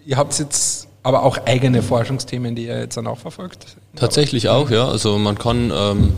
ihr 0.05 0.17
habt 0.17 0.37
jetzt 0.37 0.88
aber 1.03 1.23
auch 1.23 1.39
eigene 1.47 1.83
Forschungsthemen, 1.83 2.55
die 2.55 2.67
ihr 2.67 2.79
jetzt 2.79 2.97
dann 2.97 3.07
auch 3.07 3.19
verfolgt? 3.19 3.77
Tatsächlich 3.97 4.49
auch, 4.49 4.71
ja. 4.71 4.89
Also 4.89 5.19
man 5.19 5.39
kann 5.39 5.73
ähm, 5.75 6.13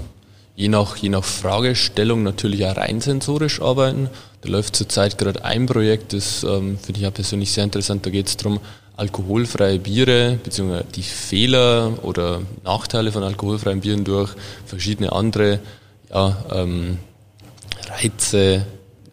je, 0.57 0.69
nach, 0.69 0.97
je 0.97 1.09
nach 1.09 1.25
Fragestellung 1.25 2.23
natürlich 2.23 2.67
auch 2.67 2.77
rein 2.77 3.01
sensorisch 3.01 3.61
arbeiten. 3.61 4.09
Da 4.43 4.49
läuft 4.49 4.77
zurzeit 4.77 5.19
gerade 5.19 5.45
ein 5.45 5.67
Projekt, 5.67 6.13
das 6.13 6.43
ähm, 6.45 6.79
finde 6.79 7.01
ich 7.01 7.07
auch 7.07 7.15
persönlich 7.15 7.53
sehr 7.53 7.65
interessant. 7.65 8.07
Da 8.07 8.11
geht 8.11 8.29
es 8.29 8.37
darum, 8.37 8.61
alkoholfreie 8.97 9.79
Biere 9.79 10.39
beziehungsweise 10.43 10.85
die 10.95 11.03
Fehler 11.03 11.93
oder 12.03 12.43
Nachteile 12.65 13.13
von 13.13 13.23
alkoholfreien 13.23 13.81
Bieren 13.81 14.05
durch 14.05 14.35
verschiedene 14.67 15.13
andere 15.13 15.61
ja, 16.11 16.37
ähm, 16.53 16.99
Reize 17.89 18.67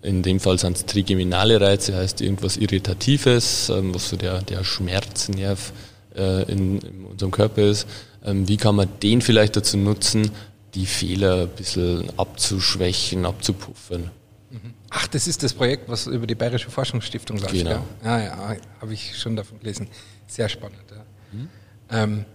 in 0.07 0.23
dem 0.23 0.39
Fall 0.39 0.57
sind 0.57 0.77
es 0.77 0.85
trigeminale 0.85 1.59
Reize, 1.59 1.95
heißt 1.95 2.21
irgendwas 2.21 2.55
Irritatives, 2.55 3.69
ähm, 3.69 3.93
was 3.93 4.09
so 4.09 4.15
der, 4.15 4.41
der 4.41 4.63
Schmerznerv 4.63 5.73
äh, 6.15 6.49
in, 6.49 6.79
in, 6.79 7.05
unserem 7.05 7.31
Körper 7.31 7.63
ist. 7.63 7.87
Ähm, 8.23 8.47
wie 8.47 8.55
kann 8.55 8.75
man 8.75 8.87
den 9.03 9.21
vielleicht 9.21 9.57
dazu 9.57 9.77
nutzen, 9.77 10.31
die 10.75 10.85
Fehler 10.85 11.43
ein 11.43 11.49
bisschen 11.49 12.09
abzuschwächen, 12.17 13.25
abzupuffern? 13.25 14.11
Mhm. 14.49 14.73
Ach, 14.89 15.07
das 15.07 15.27
ist 15.27 15.43
das 15.43 15.53
Projekt, 15.53 15.89
was 15.89 16.07
über 16.07 16.25
die 16.25 16.35
Bayerische 16.35 16.71
Forschungsstiftung 16.71 17.37
läuft. 17.39 17.51
Genau. 17.53 17.83
Ja, 18.03 18.19
ja, 18.23 18.55
habe 18.79 18.93
ich 18.93 19.17
schon 19.17 19.35
davon 19.35 19.59
gelesen. 19.59 19.89
Sehr 20.27 20.47
spannend. 20.47 20.79
Ja. 20.89 21.03
Mhm. 21.33 21.49
Ähm, 21.91 22.25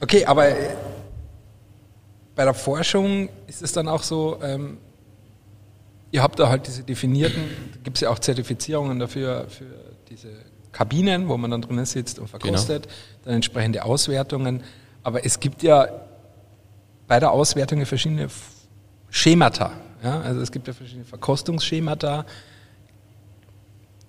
okay, 0.00 0.26
aber 0.26 0.52
bei 2.34 2.44
der 2.44 2.52
Forschung 2.52 3.30
ist 3.46 3.62
es 3.62 3.72
dann 3.72 3.88
auch 3.88 4.02
so, 4.02 4.38
ähm, 4.42 4.76
ihr 6.16 6.22
habt 6.22 6.38
da 6.38 6.48
halt 6.48 6.66
diese 6.66 6.82
definierten, 6.82 7.42
gibt 7.84 7.98
es 7.98 8.00
ja 8.00 8.08
auch 8.08 8.18
Zertifizierungen 8.18 8.98
dafür, 8.98 9.46
für 9.50 9.66
diese 10.08 10.28
Kabinen, 10.72 11.28
wo 11.28 11.36
man 11.36 11.50
dann 11.50 11.60
drinnen 11.60 11.84
sitzt 11.84 12.18
und 12.18 12.28
verkostet, 12.28 12.84
genau. 12.84 12.94
dann 13.24 13.34
entsprechende 13.34 13.84
Auswertungen. 13.84 14.62
Aber 15.02 15.26
es 15.26 15.38
gibt 15.38 15.62
ja 15.62 15.88
bei 17.06 17.20
der 17.20 17.30
Auswertung 17.32 17.84
verschiedene 17.84 18.28
Schemata. 19.10 19.72
Ja? 20.02 20.20
Also 20.22 20.40
es 20.40 20.50
gibt 20.50 20.66
ja 20.66 20.72
verschiedene 20.72 21.04
Verkostungsschemata. 21.04 22.24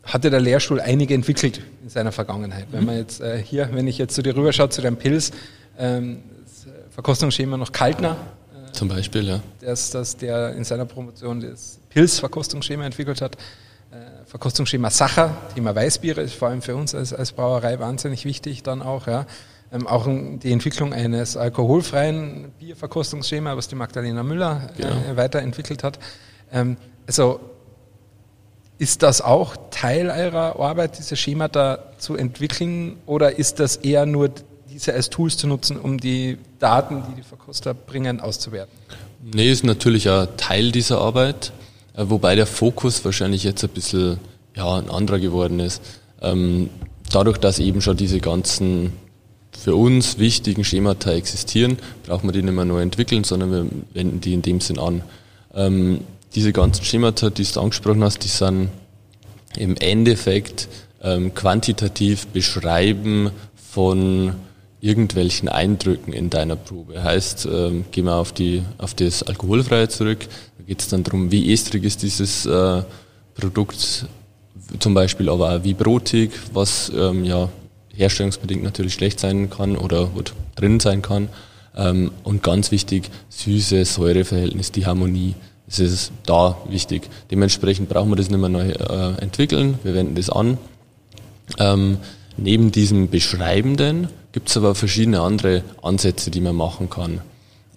Hatte 0.03 0.29
der 0.29 0.39
Lehrstuhl 0.39 0.79
einige 0.79 1.13
entwickelt 1.13 1.61
in 1.83 1.89
seiner 1.89 2.13
Vergangenheit. 2.13 2.69
Mhm. 2.69 2.73
Wenn 2.73 2.85
man 2.85 2.95
jetzt 2.95 3.19
äh, 3.19 3.43
hier, 3.43 3.69
wenn 3.73 3.85
ich 3.85 3.97
jetzt 3.97 4.15
zu 4.15 4.23
dir 4.23 4.33
rüberschaue, 4.33 4.69
zu 4.69 4.81
deinem 4.81 4.95
Pilz, 4.95 5.31
ähm, 5.77 6.23
Verkostungsschema 6.91 7.57
noch 7.57 7.73
Kaltner, 7.73 8.15
zum 8.77 8.87
Beispiel, 8.87 9.27
ja. 9.27 9.39
Der, 9.61 9.73
ist 9.73 9.93
das, 9.95 10.15
der 10.15 10.53
in 10.53 10.63
seiner 10.63 10.85
Promotion 10.85 11.41
das 11.41 11.79
Pilz-Verkostungsschema 11.89 12.85
entwickelt 12.85 13.21
hat. 13.21 13.35
Äh, 13.35 14.25
Verkostungsschema 14.25 14.89
Sacher, 14.91 15.35
Thema 15.55 15.75
Weißbiere 15.75 16.21
ist 16.21 16.35
vor 16.35 16.49
allem 16.49 16.61
für 16.61 16.75
uns 16.75 16.93
als, 16.93 17.11
als 17.13 17.31
Brauerei 17.31 17.79
wahnsinnig 17.79 18.25
wichtig 18.25 18.63
dann 18.63 18.81
auch. 18.81 19.07
Ja. 19.07 19.25
Ähm, 19.71 19.87
auch 19.87 20.07
die 20.07 20.51
Entwicklung 20.51 20.93
eines 20.93 21.35
alkoholfreien 21.35 22.51
Bierverkostungsschema, 22.59 23.57
was 23.57 23.67
die 23.67 23.75
Magdalena 23.75 24.23
Müller 24.23 24.69
äh, 24.77 24.81
genau. 24.83 24.95
weiterentwickelt 25.15 25.83
hat. 25.83 25.99
Ähm, 26.51 26.77
also 27.07 27.39
ist 28.77 29.01
das 29.01 29.21
auch 29.21 29.55
Teil 29.71 30.09
eurer 30.09 30.59
Arbeit, 30.59 30.99
diese 30.99 31.15
Schemata 31.15 31.79
zu 31.97 32.15
entwickeln 32.15 32.97
oder 33.07 33.39
ist 33.39 33.59
das 33.59 33.77
eher 33.77 34.05
nur 34.05 34.29
diese 34.77 34.93
als 34.93 35.09
Tools 35.09 35.37
zu 35.37 35.47
nutzen, 35.47 35.77
um 35.77 35.99
die 35.99 36.37
Daten, 36.59 37.03
die 37.09 37.15
die 37.15 37.23
Verkoster 37.23 37.73
bringen, 37.73 38.19
auszuwerten? 38.19 38.77
Nee, 39.23 39.51
ist 39.51 39.63
natürlich 39.63 40.07
ein 40.07 40.27
Teil 40.37 40.71
dieser 40.71 41.01
Arbeit, 41.01 41.51
äh, 41.95 42.03
wobei 42.07 42.35
der 42.35 42.45
Fokus 42.45 43.03
wahrscheinlich 43.03 43.43
jetzt 43.43 43.63
ein 43.63 43.71
bisschen 43.71 44.19
ja, 44.55 44.75
ein 44.75 44.91
anderer 44.91 45.17
geworden 45.17 45.59
ist. 45.59 45.81
Ähm, 46.21 46.69
dadurch, 47.11 47.39
dass 47.39 47.57
eben 47.57 47.81
schon 47.81 47.97
diese 47.97 48.19
ganzen 48.19 48.93
für 49.51 49.75
uns 49.75 50.19
wichtigen 50.19 50.63
Schemata 50.63 51.11
existieren, 51.11 51.79
brauchen 52.05 52.27
wir 52.27 52.33
die 52.33 52.43
nicht 52.43 52.53
mehr 52.53 52.65
neu 52.65 52.81
entwickeln, 52.81 53.23
sondern 53.23 53.51
wir 53.51 53.65
wenden 53.93 54.21
die 54.21 54.33
in 54.33 54.43
dem 54.43 54.61
Sinn 54.61 54.77
an. 54.77 55.01
Ähm, 55.55 56.01
diese 56.35 56.53
ganzen 56.53 56.85
Schemata, 56.85 57.31
die 57.31 57.43
du 57.43 57.59
angesprochen 57.59 58.03
hast, 58.03 58.23
die 58.23 58.27
sind 58.27 58.69
im 59.55 59.75
Endeffekt 59.77 60.67
ähm, 61.01 61.33
quantitativ 61.33 62.27
beschreiben 62.27 63.31
von 63.71 64.35
irgendwelchen 64.79 65.49
Eindrücken 65.49 66.13
in 66.13 66.29
deiner 66.29 66.55
Probe. 66.55 67.03
Heißt, 67.03 67.47
ähm, 67.51 67.85
gehen 67.91 68.05
wir 68.05 68.15
auf, 68.15 68.31
die, 68.31 68.63
auf 68.77 68.93
das 68.93 69.23
Alkoholfreie 69.23 69.89
zurück, 69.89 70.27
da 70.57 70.63
geht 70.63 70.81
es 70.81 70.89
dann 70.89 71.03
darum, 71.03 71.31
wie 71.31 71.51
estrig 71.51 71.83
ist 71.83 72.03
dieses 72.03 72.45
äh, 72.45 72.83
Produkt, 73.33 74.05
zum 74.79 74.93
Beispiel 74.93 75.29
aber 75.29 75.55
auch 75.55 75.63
wie 75.63 75.73
brotig, 75.73 76.31
was 76.53 76.91
ähm, 76.95 77.23
ja 77.23 77.49
herstellungsbedingt 77.95 78.63
natürlich 78.63 78.93
schlecht 78.93 79.19
sein 79.19 79.49
kann 79.49 79.75
oder, 79.75 80.15
oder 80.15 80.31
drin 80.55 80.79
sein 80.79 81.01
kann. 81.01 81.29
Ähm, 81.75 82.11
und 82.23 82.43
ganz 82.43 82.71
wichtig, 82.71 83.09
süße 83.29 83.85
Säureverhältnis, 83.85 84.71
die 84.71 84.85
Harmonie. 84.85 85.35
Das 85.67 85.79
ist 85.79 86.11
da 86.25 86.57
wichtig. 86.69 87.09
Dementsprechend 87.29 87.89
brauchen 87.89 88.09
wir 88.09 88.15
das 88.15 88.29
nicht 88.29 88.39
mehr 88.39 88.49
neu 88.49 88.69
äh, 88.69 89.21
entwickeln. 89.21 89.79
Wir 89.83 89.93
wenden 89.93 90.15
das 90.15 90.29
an. 90.29 90.57
Ähm, 91.59 91.97
neben 92.37 92.71
diesem 92.71 93.09
Beschreibenden 93.09 94.07
gibt 94.37 94.49
es 94.49 94.57
aber 94.57 94.75
verschiedene 94.75 95.21
andere 95.21 95.63
Ansätze, 95.81 96.29
die 96.29 96.41
man 96.41 96.55
machen 96.55 96.91
kann. 96.91 97.21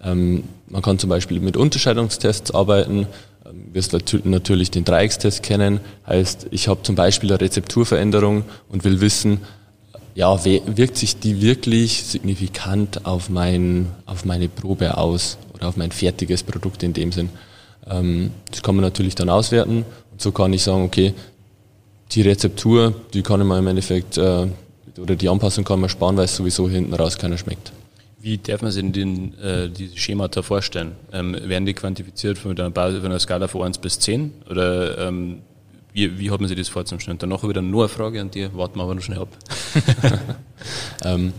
Ähm, 0.03 0.43
man 0.67 0.83
kann 0.83 0.99
zum 0.99 1.09
Beispiel 1.09 1.39
mit 1.39 1.57
Unterscheidungstests 1.57 2.51
arbeiten. 2.51 3.07
Ähm, 3.43 3.73
wirst 3.73 3.97
natürlich 4.25 4.69
den 4.69 4.85
Dreieckstest 4.85 5.41
kennen. 5.41 5.79
Heißt, 6.05 6.45
ich 6.51 6.67
habe 6.67 6.83
zum 6.83 6.93
Beispiel 6.93 7.31
eine 7.31 7.41
Rezepturveränderung 7.41 8.43
und 8.69 8.83
will 8.83 9.01
wissen, 9.01 9.39
ja, 10.13 10.45
wirkt 10.45 10.97
sich 10.97 11.17
die 11.17 11.41
wirklich 11.41 12.03
signifikant 12.03 13.07
auf, 13.07 13.31
mein, 13.31 13.87
auf 14.05 14.23
meine 14.23 14.47
Probe 14.47 14.99
aus 14.99 15.39
oder 15.55 15.67
auf 15.67 15.77
mein 15.77 15.91
fertiges 15.91 16.43
Produkt 16.43 16.83
in 16.83 16.93
dem 16.93 17.11
Sinn. 17.11 17.29
Ähm, 17.89 18.29
das 18.51 18.61
kann 18.61 18.75
man 18.75 18.83
natürlich 18.83 19.15
dann 19.15 19.31
auswerten 19.31 19.83
und 20.11 20.21
so 20.21 20.31
kann 20.31 20.53
ich 20.53 20.61
sagen, 20.61 20.83
okay, 20.83 21.15
die 22.11 22.21
Rezeptur, 22.21 22.93
die 23.15 23.23
kann 23.23 23.41
ich 23.41 23.47
mir 23.47 23.57
im 23.57 23.65
Endeffekt 23.65 24.19
äh, 24.19 24.45
oder 24.97 25.15
die 25.15 25.29
Anpassung 25.29 25.63
kann 25.63 25.79
man 25.79 25.89
sparen, 25.89 26.17
weil 26.17 26.25
es 26.25 26.35
sowieso 26.35 26.69
hinten 26.69 26.93
raus 26.93 27.17
keiner 27.17 27.37
schmeckt. 27.37 27.71
Wie 28.19 28.37
darf 28.37 28.61
man 28.61 28.71
sich 28.71 28.91
denn 28.91 29.33
äh, 29.39 29.69
diese 29.69 29.97
Schemata 29.97 30.43
vorstellen? 30.43 30.91
Ähm, 31.11 31.33
werden 31.33 31.65
die 31.65 31.73
quantifiziert 31.73 32.37
von 32.37 32.51
einer, 32.51 32.69
Basis, 32.69 32.99
von 32.99 33.07
einer 33.07 33.19
Skala 33.19 33.47
von 33.47 33.63
1 33.63 33.79
bis 33.79 33.99
10? 33.99 34.31
Oder 34.49 35.07
ähm, 35.07 35.39
wie, 35.91 36.19
wie 36.19 36.29
hat 36.29 36.39
man 36.39 36.47
sich 36.47 36.57
das 36.57 36.69
vorzustellen? 36.69 37.17
Dann 37.17 37.29
noch 37.29 37.47
wieder 37.47 37.63
nur 37.63 37.83
eine 37.83 37.89
Frage 37.89 38.21
an 38.21 38.29
dir, 38.29 38.55
warten 38.55 38.77
wir 38.77 38.83
aber 38.83 38.93
noch 38.93 39.01
schnell 39.01 39.19
ab. 39.19 39.29
ähm, 41.03 41.33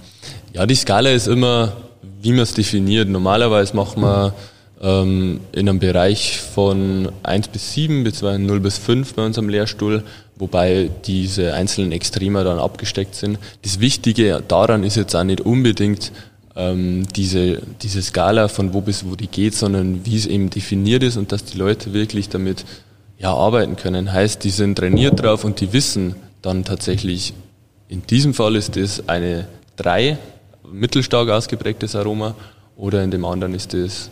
ja, 0.53 0.67
die 0.67 0.75
Skala 0.75 1.11
ist 1.11 1.29
immer, 1.29 1.73
wie 2.21 2.31
man 2.31 2.41
es 2.41 2.55
definiert. 2.55 3.09
Normalerweise 3.09 3.77
machen 3.77 4.03
wir 4.03 4.35
ähm, 4.83 5.41
in 5.53 5.69
einem 5.69 5.79
Bereich 5.79 6.41
von 6.41 7.11
1 7.23 7.49
bis 7.49 7.73
7 7.73 8.05
beziehungsweise 8.05 8.43
0 8.43 8.61
bis 8.61 8.79
5 8.79 9.15
bei 9.15 9.25
unserem 9.25 9.49
Lehrstuhl 9.49 10.03
wobei 10.43 10.91
diese 11.07 11.55
einzelnen 11.55 11.93
Extreme 11.93 12.43
dann 12.43 12.59
abgesteckt 12.59 13.15
sind. 13.15 13.39
Das 13.63 13.79
Wichtige 13.79 14.43
daran 14.47 14.83
ist 14.83 14.97
jetzt 14.97 15.15
auch 15.15 15.23
nicht 15.23 15.41
unbedingt 15.41 16.11
ähm, 16.57 17.07
diese, 17.15 17.63
diese 17.81 18.03
Skala 18.03 18.49
von 18.49 18.75
wo 18.75 18.81
bis 18.81 19.07
wo 19.07 19.15
die 19.15 19.29
geht, 19.29 19.55
sondern 19.55 20.05
wie 20.05 20.17
es 20.17 20.27
eben 20.27 20.51
definiert 20.51 21.05
ist 21.05 21.17
und 21.17 21.31
dass 21.31 21.45
die 21.45 21.59
Leute 21.59 21.93
wirklich 21.93 22.29
damit 22.29 22.65
ja, 23.19 23.33
arbeiten 23.33 23.77
können. 23.77 24.13
Heißt, 24.13 24.43
die 24.43 24.51
sind 24.51 24.79
trainiert 24.79 25.23
drauf 25.23 25.45
und 25.45 25.61
die 25.61 25.73
wissen 25.73 26.17
dann 26.43 26.65
tatsächlich, 26.65 27.35
In 27.89 28.03
diesem 28.05 28.35
Fall 28.35 28.57
ist 28.57 28.77
es 28.77 29.09
eine 29.09 29.47
3, 29.77 30.19
mittelstark 30.73 31.29
ausgeprägtes 31.29 31.95
Aroma, 31.95 32.35
oder 32.77 33.05
in 33.05 33.13
dem 33.13 33.25
anderen 33.25 33.55
ist 33.55 33.75
es 33.75 34.11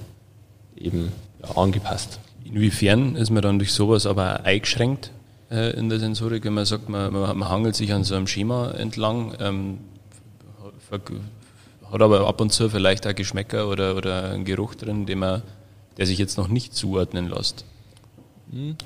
eben 0.80 1.12
ja, 1.42 1.56
angepasst. 1.56 2.20
Inwiefern 2.44 3.16
ist 3.16 3.30
man 3.30 3.42
dann 3.42 3.58
durch 3.58 3.72
sowas 3.72 4.06
aber 4.06 4.44
eingeschränkt 4.44 5.10
äh, 5.50 5.76
in 5.78 5.88
der 5.88 6.00
Sensorik, 6.00 6.44
wenn 6.44 6.54
man 6.54 6.64
sagt, 6.64 6.88
man, 6.88 7.12
man, 7.12 7.38
man, 7.38 7.48
hangelt 7.48 7.76
sich 7.76 7.92
an 7.92 8.04
so 8.04 8.14
einem 8.14 8.26
Schema 8.26 8.72
entlang, 8.72 9.34
ähm, 9.40 9.78
hat 10.90 12.02
aber 12.02 12.26
ab 12.26 12.40
und 12.40 12.52
zu 12.52 12.68
vielleicht 12.68 13.06
auch 13.06 13.14
Geschmäcker 13.14 13.68
oder, 13.68 13.96
oder 13.96 14.30
einen 14.30 14.44
Geruch 14.44 14.74
drin, 14.74 15.06
den 15.06 15.20
man, 15.20 15.42
der 15.96 16.06
sich 16.06 16.18
jetzt 16.18 16.38
noch 16.38 16.48
nicht 16.48 16.74
zuordnen 16.74 17.28
lässt. 17.28 17.64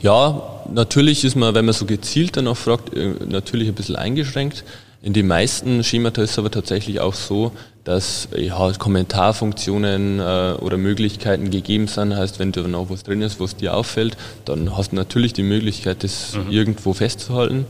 Ja, 0.03 0.63
natürlich 0.71 1.25
ist 1.25 1.37
man, 1.37 1.55
wenn 1.55 1.65
man 1.65 1.73
so 1.73 1.87
gezielt 1.87 2.37
danach 2.37 2.57
fragt, 2.57 2.95
äh, 2.95 3.15
natürlich 3.27 3.69
ein 3.69 3.75
bisschen 3.75 3.97
eingeschränkt. 3.97 4.65
In 5.01 5.15
den 5.15 5.27
meisten 5.27 5.83
Schemata 5.85 6.23
ist 6.23 6.33
es 6.33 6.39
aber 6.39 6.51
tatsächlich 6.51 7.01
auch 7.01 7.15
so, 7.15 7.53
dass 7.85 8.29
ja, 8.35 8.73
Kommentarfunktionen 8.73 10.19
äh, 10.19 10.55
oder 10.59 10.79
Möglichkeiten 10.79 11.51
gegeben 11.51 11.87
sind. 11.87 12.17
Heißt, 12.17 12.39
wenn 12.39 12.51
da 12.51 12.63
noch 12.63 12.89
was 12.91 13.03
drin 13.03 13.21
ist, 13.23 13.41
was 13.41 13.57
dir 13.57 13.75
auffällt, 13.75 14.17
dann 14.47 14.77
hast 14.77 14.93
du 14.93 14.97
natürlich 14.97 15.35
die 15.35 15.43
Möglichkeit, 15.43 16.03
das 16.03 16.35
mhm. 16.35 16.51
irgendwo 16.51 16.95
festzuhalten. 16.95 17.67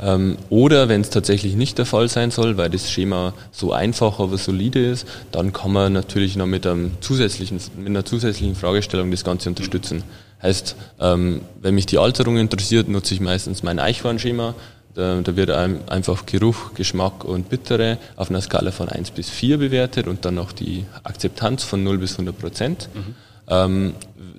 Ähm, 0.00 0.36
oder 0.48 0.88
wenn 0.88 1.00
es 1.00 1.10
tatsächlich 1.10 1.54
nicht 1.54 1.78
der 1.78 1.86
Fall 1.86 2.08
sein 2.08 2.30
soll, 2.30 2.56
weil 2.56 2.70
das 2.70 2.90
Schema 2.90 3.34
so 3.50 3.72
einfach, 3.72 4.20
aber 4.20 4.38
solide 4.38 4.84
ist, 4.84 5.06
dann 5.32 5.52
kann 5.52 5.72
man 5.72 5.92
natürlich 5.92 6.36
noch 6.36 6.46
mit, 6.46 6.66
einem 6.66 6.92
zusätzlichen, 7.00 7.60
mit 7.76 7.88
einer 7.88 8.04
zusätzlichen 8.04 8.54
Fragestellung 8.54 9.10
das 9.10 9.24
Ganze 9.24 9.48
unterstützen. 9.48 10.04
Heißt, 10.42 10.76
ähm, 11.00 11.42
wenn 11.60 11.74
mich 11.74 11.86
die 11.86 11.98
Alterung 11.98 12.38
interessiert, 12.38 12.88
nutze 12.88 13.14
ich 13.14 13.20
meistens 13.20 13.62
mein 13.62 13.78
Eichhornschema 13.78 14.54
da, 14.94 15.20
da 15.20 15.36
wird 15.36 15.50
einfach 15.50 16.26
Geruch, 16.26 16.74
Geschmack 16.74 17.24
und 17.24 17.48
Bittere 17.48 17.98
auf 18.16 18.30
einer 18.30 18.40
Skala 18.40 18.72
von 18.72 18.88
1 18.88 19.12
bis 19.12 19.30
4 19.30 19.58
bewertet 19.58 20.08
und 20.08 20.24
dann 20.24 20.34
noch 20.34 20.52
die 20.52 20.84
Akzeptanz 21.04 21.64
von 21.64 21.82
0 21.84 21.98
bis 21.98 22.12
100 22.12 22.38
Prozent. 22.38 22.88
Mhm. 22.94 23.14
Ähm, 23.48 23.94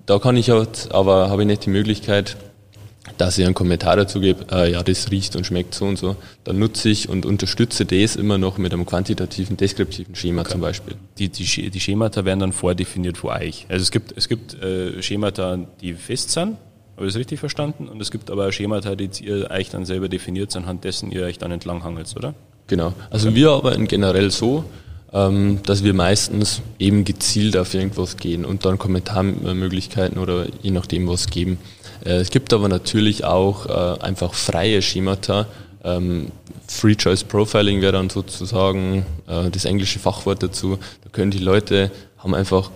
da 0.06 0.20
kann 0.20 0.38
ich 0.38 0.52
aber, 0.52 0.68
aber 0.92 1.30
habe 1.30 1.44
ich 1.44 1.48
nicht 1.48 1.66
die 1.66 1.70
Möglichkeit, 1.70 2.38
dass 3.18 3.38
ich 3.38 3.46
einen 3.46 3.54
Kommentar 3.54 3.96
dazu 3.96 4.20
gebe, 4.20 4.46
äh, 4.52 4.72
ja, 4.72 4.84
das 4.84 5.12
riecht 5.12 5.36
und 5.36 5.46
schmeckt 5.46 5.74
so 5.74 5.86
und 5.86 5.98
so. 5.98 6.16
Dann 6.44 6.60
nutze 6.60 6.90
ich 6.90 7.10
und 7.10 7.26
unterstütze 7.26 7.86
das 7.86 8.16
immer 8.16 8.38
noch 8.38 8.58
mit 8.58 8.74
einem 8.74 8.86
quantitativen, 8.86 9.58
deskriptiven 9.58 10.16
Schema 10.16 10.42
okay. 10.42 10.52
zum 10.52 10.62
Beispiel. 10.62 10.96
Die, 11.18 11.30
die, 11.30 11.70
die 11.70 11.80
Schemata 11.80 12.26
werden 12.26 12.40
dann 12.40 12.54
vordefiniert 12.54 13.18
vor 13.18 13.32
euch. 13.32 13.66
Also 13.70 13.84
es 13.84 13.92
gibt, 13.92 14.14
es 14.16 14.28
gibt 14.28 14.54
äh, 14.62 15.02
Schemata, 15.02 15.60
die 15.82 15.94
fest 15.94 16.32
sind, 16.32 16.58
habe 16.96 17.08
ich 17.08 17.14
das 17.14 17.20
richtig 17.20 17.40
verstanden? 17.40 17.88
Und 17.88 18.02
es 18.02 18.12
gibt 18.12 18.30
aber 18.30 18.52
Schemata, 18.52 18.96
die 18.96 19.10
ihr 19.24 19.50
euch 19.50 19.70
dann 19.70 19.86
selber 19.86 20.10
definiert, 20.10 20.56
anhand 20.56 20.84
dessen 20.84 21.12
ihr 21.12 21.24
euch 21.24 21.38
dann 21.38 21.52
entlanghangelt, 21.52 22.14
oder? 22.16 22.34
Genau. 22.68 22.94
Also 23.10 23.30
okay. 23.30 23.36
wir 23.36 23.50
arbeiten 23.52 23.88
generell 23.88 24.32
so, 24.32 24.66
ähm, 25.14 25.60
dass 25.66 25.84
wir 25.84 25.94
meistens 25.94 26.62
eben 26.80 27.04
gezielt 27.04 27.58
auf 27.58 27.74
irgendwas 27.74 28.18
gehen 28.18 28.46
und 28.46 28.66
dann 28.66 28.78
Kommentarmöglichkeiten 28.78 30.18
oder 30.18 30.46
je 30.62 30.72
nachdem 30.72 31.08
was 31.08 31.28
geben. 31.28 31.58
Äh, 32.06 32.18
es 32.18 32.30
gibt 32.30 32.54
aber 32.54 32.70
natürlich 32.70 33.26
auch 33.26 33.66
äh, 33.66 34.02
einfach 34.02 34.34
freie 34.34 34.82
Schemata. 34.82 35.48
Ähm, 35.84 36.28
Free 36.68 36.96
Choice 36.96 37.24
Profiling 37.24 37.82
wäre 37.82 37.92
dann 37.94 38.10
sozusagen 38.10 39.06
äh, 39.28 39.50
das 39.50 39.66
englische 39.66 40.00
Fachwort 40.00 40.42
dazu. 40.42 40.78
Da 41.04 41.10
können 41.12 41.32
die 41.32 41.40
Leute, 41.40 41.92
haben 42.18 42.34
einfach 42.34 42.72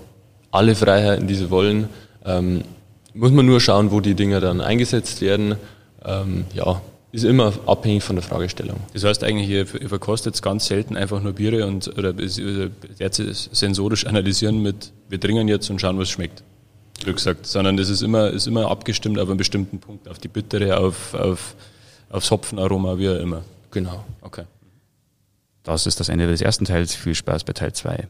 alle 0.51 0.75
Freiheiten, 0.75 1.27
die 1.27 1.35
sie 1.35 1.49
wollen. 1.49 1.87
Ähm, 2.25 2.63
muss 3.15 3.31
man 3.31 3.45
nur 3.45 3.59
schauen, 3.59 3.91
wo 3.91 4.01
die 4.01 4.13
Dinger 4.13 4.39
dann 4.41 4.61
eingesetzt 4.61 5.21
werden. 5.21 5.55
Ähm, 6.03 6.45
ja, 6.53 6.81
ist 7.11 7.23
immer 7.23 7.53
abhängig 7.65 8.03
von 8.03 8.17
der 8.17 8.23
Fragestellung. 8.23 8.77
Das 8.93 9.05
heißt 9.05 9.23
eigentlich, 9.23 9.49
ihr, 9.49 9.65
verkostet 9.65 10.39
ganz 10.41 10.65
selten 10.65 10.97
einfach 10.97 11.21
nur 11.23 11.31
Biere 11.31 11.65
und 11.65 11.97
oder 11.97 12.13
sensorisch 13.07 14.05
analysieren 14.05 14.61
mit, 14.61 14.91
wir 15.07 15.17
dringen 15.17 15.47
jetzt 15.47 15.69
und 15.69 15.79
schauen, 15.79 15.97
was 15.97 16.09
schmeckt. 16.09 16.43
Glück 17.01 17.15
gesagt, 17.15 17.45
sondern 17.45 17.77
das 17.77 17.89
ist 17.89 18.01
immer, 18.01 18.29
ist 18.29 18.47
immer 18.47 18.69
abgestimmt 18.69 19.17
auf 19.17 19.29
einen 19.29 19.37
bestimmten 19.37 19.79
Punkt, 19.79 20.09
auf 20.09 20.19
die 20.19 20.27
Bittere, 20.27 20.77
auf, 20.77 21.13
auf, 21.13 21.55
aufs 22.09 22.31
Hopfenaroma, 22.31 22.97
wie 22.97 23.09
auch 23.09 23.19
immer. 23.19 23.43
Genau. 23.71 24.03
Okay. 24.21 24.43
Das 25.63 25.87
ist 25.87 25.99
das 25.99 26.09
Ende 26.09 26.27
des 26.27 26.41
ersten 26.41 26.65
Teils. 26.65 26.95
Viel 26.95 27.15
Spaß 27.15 27.43
bei 27.45 27.53
Teil 27.53 27.73
2. 27.73 28.03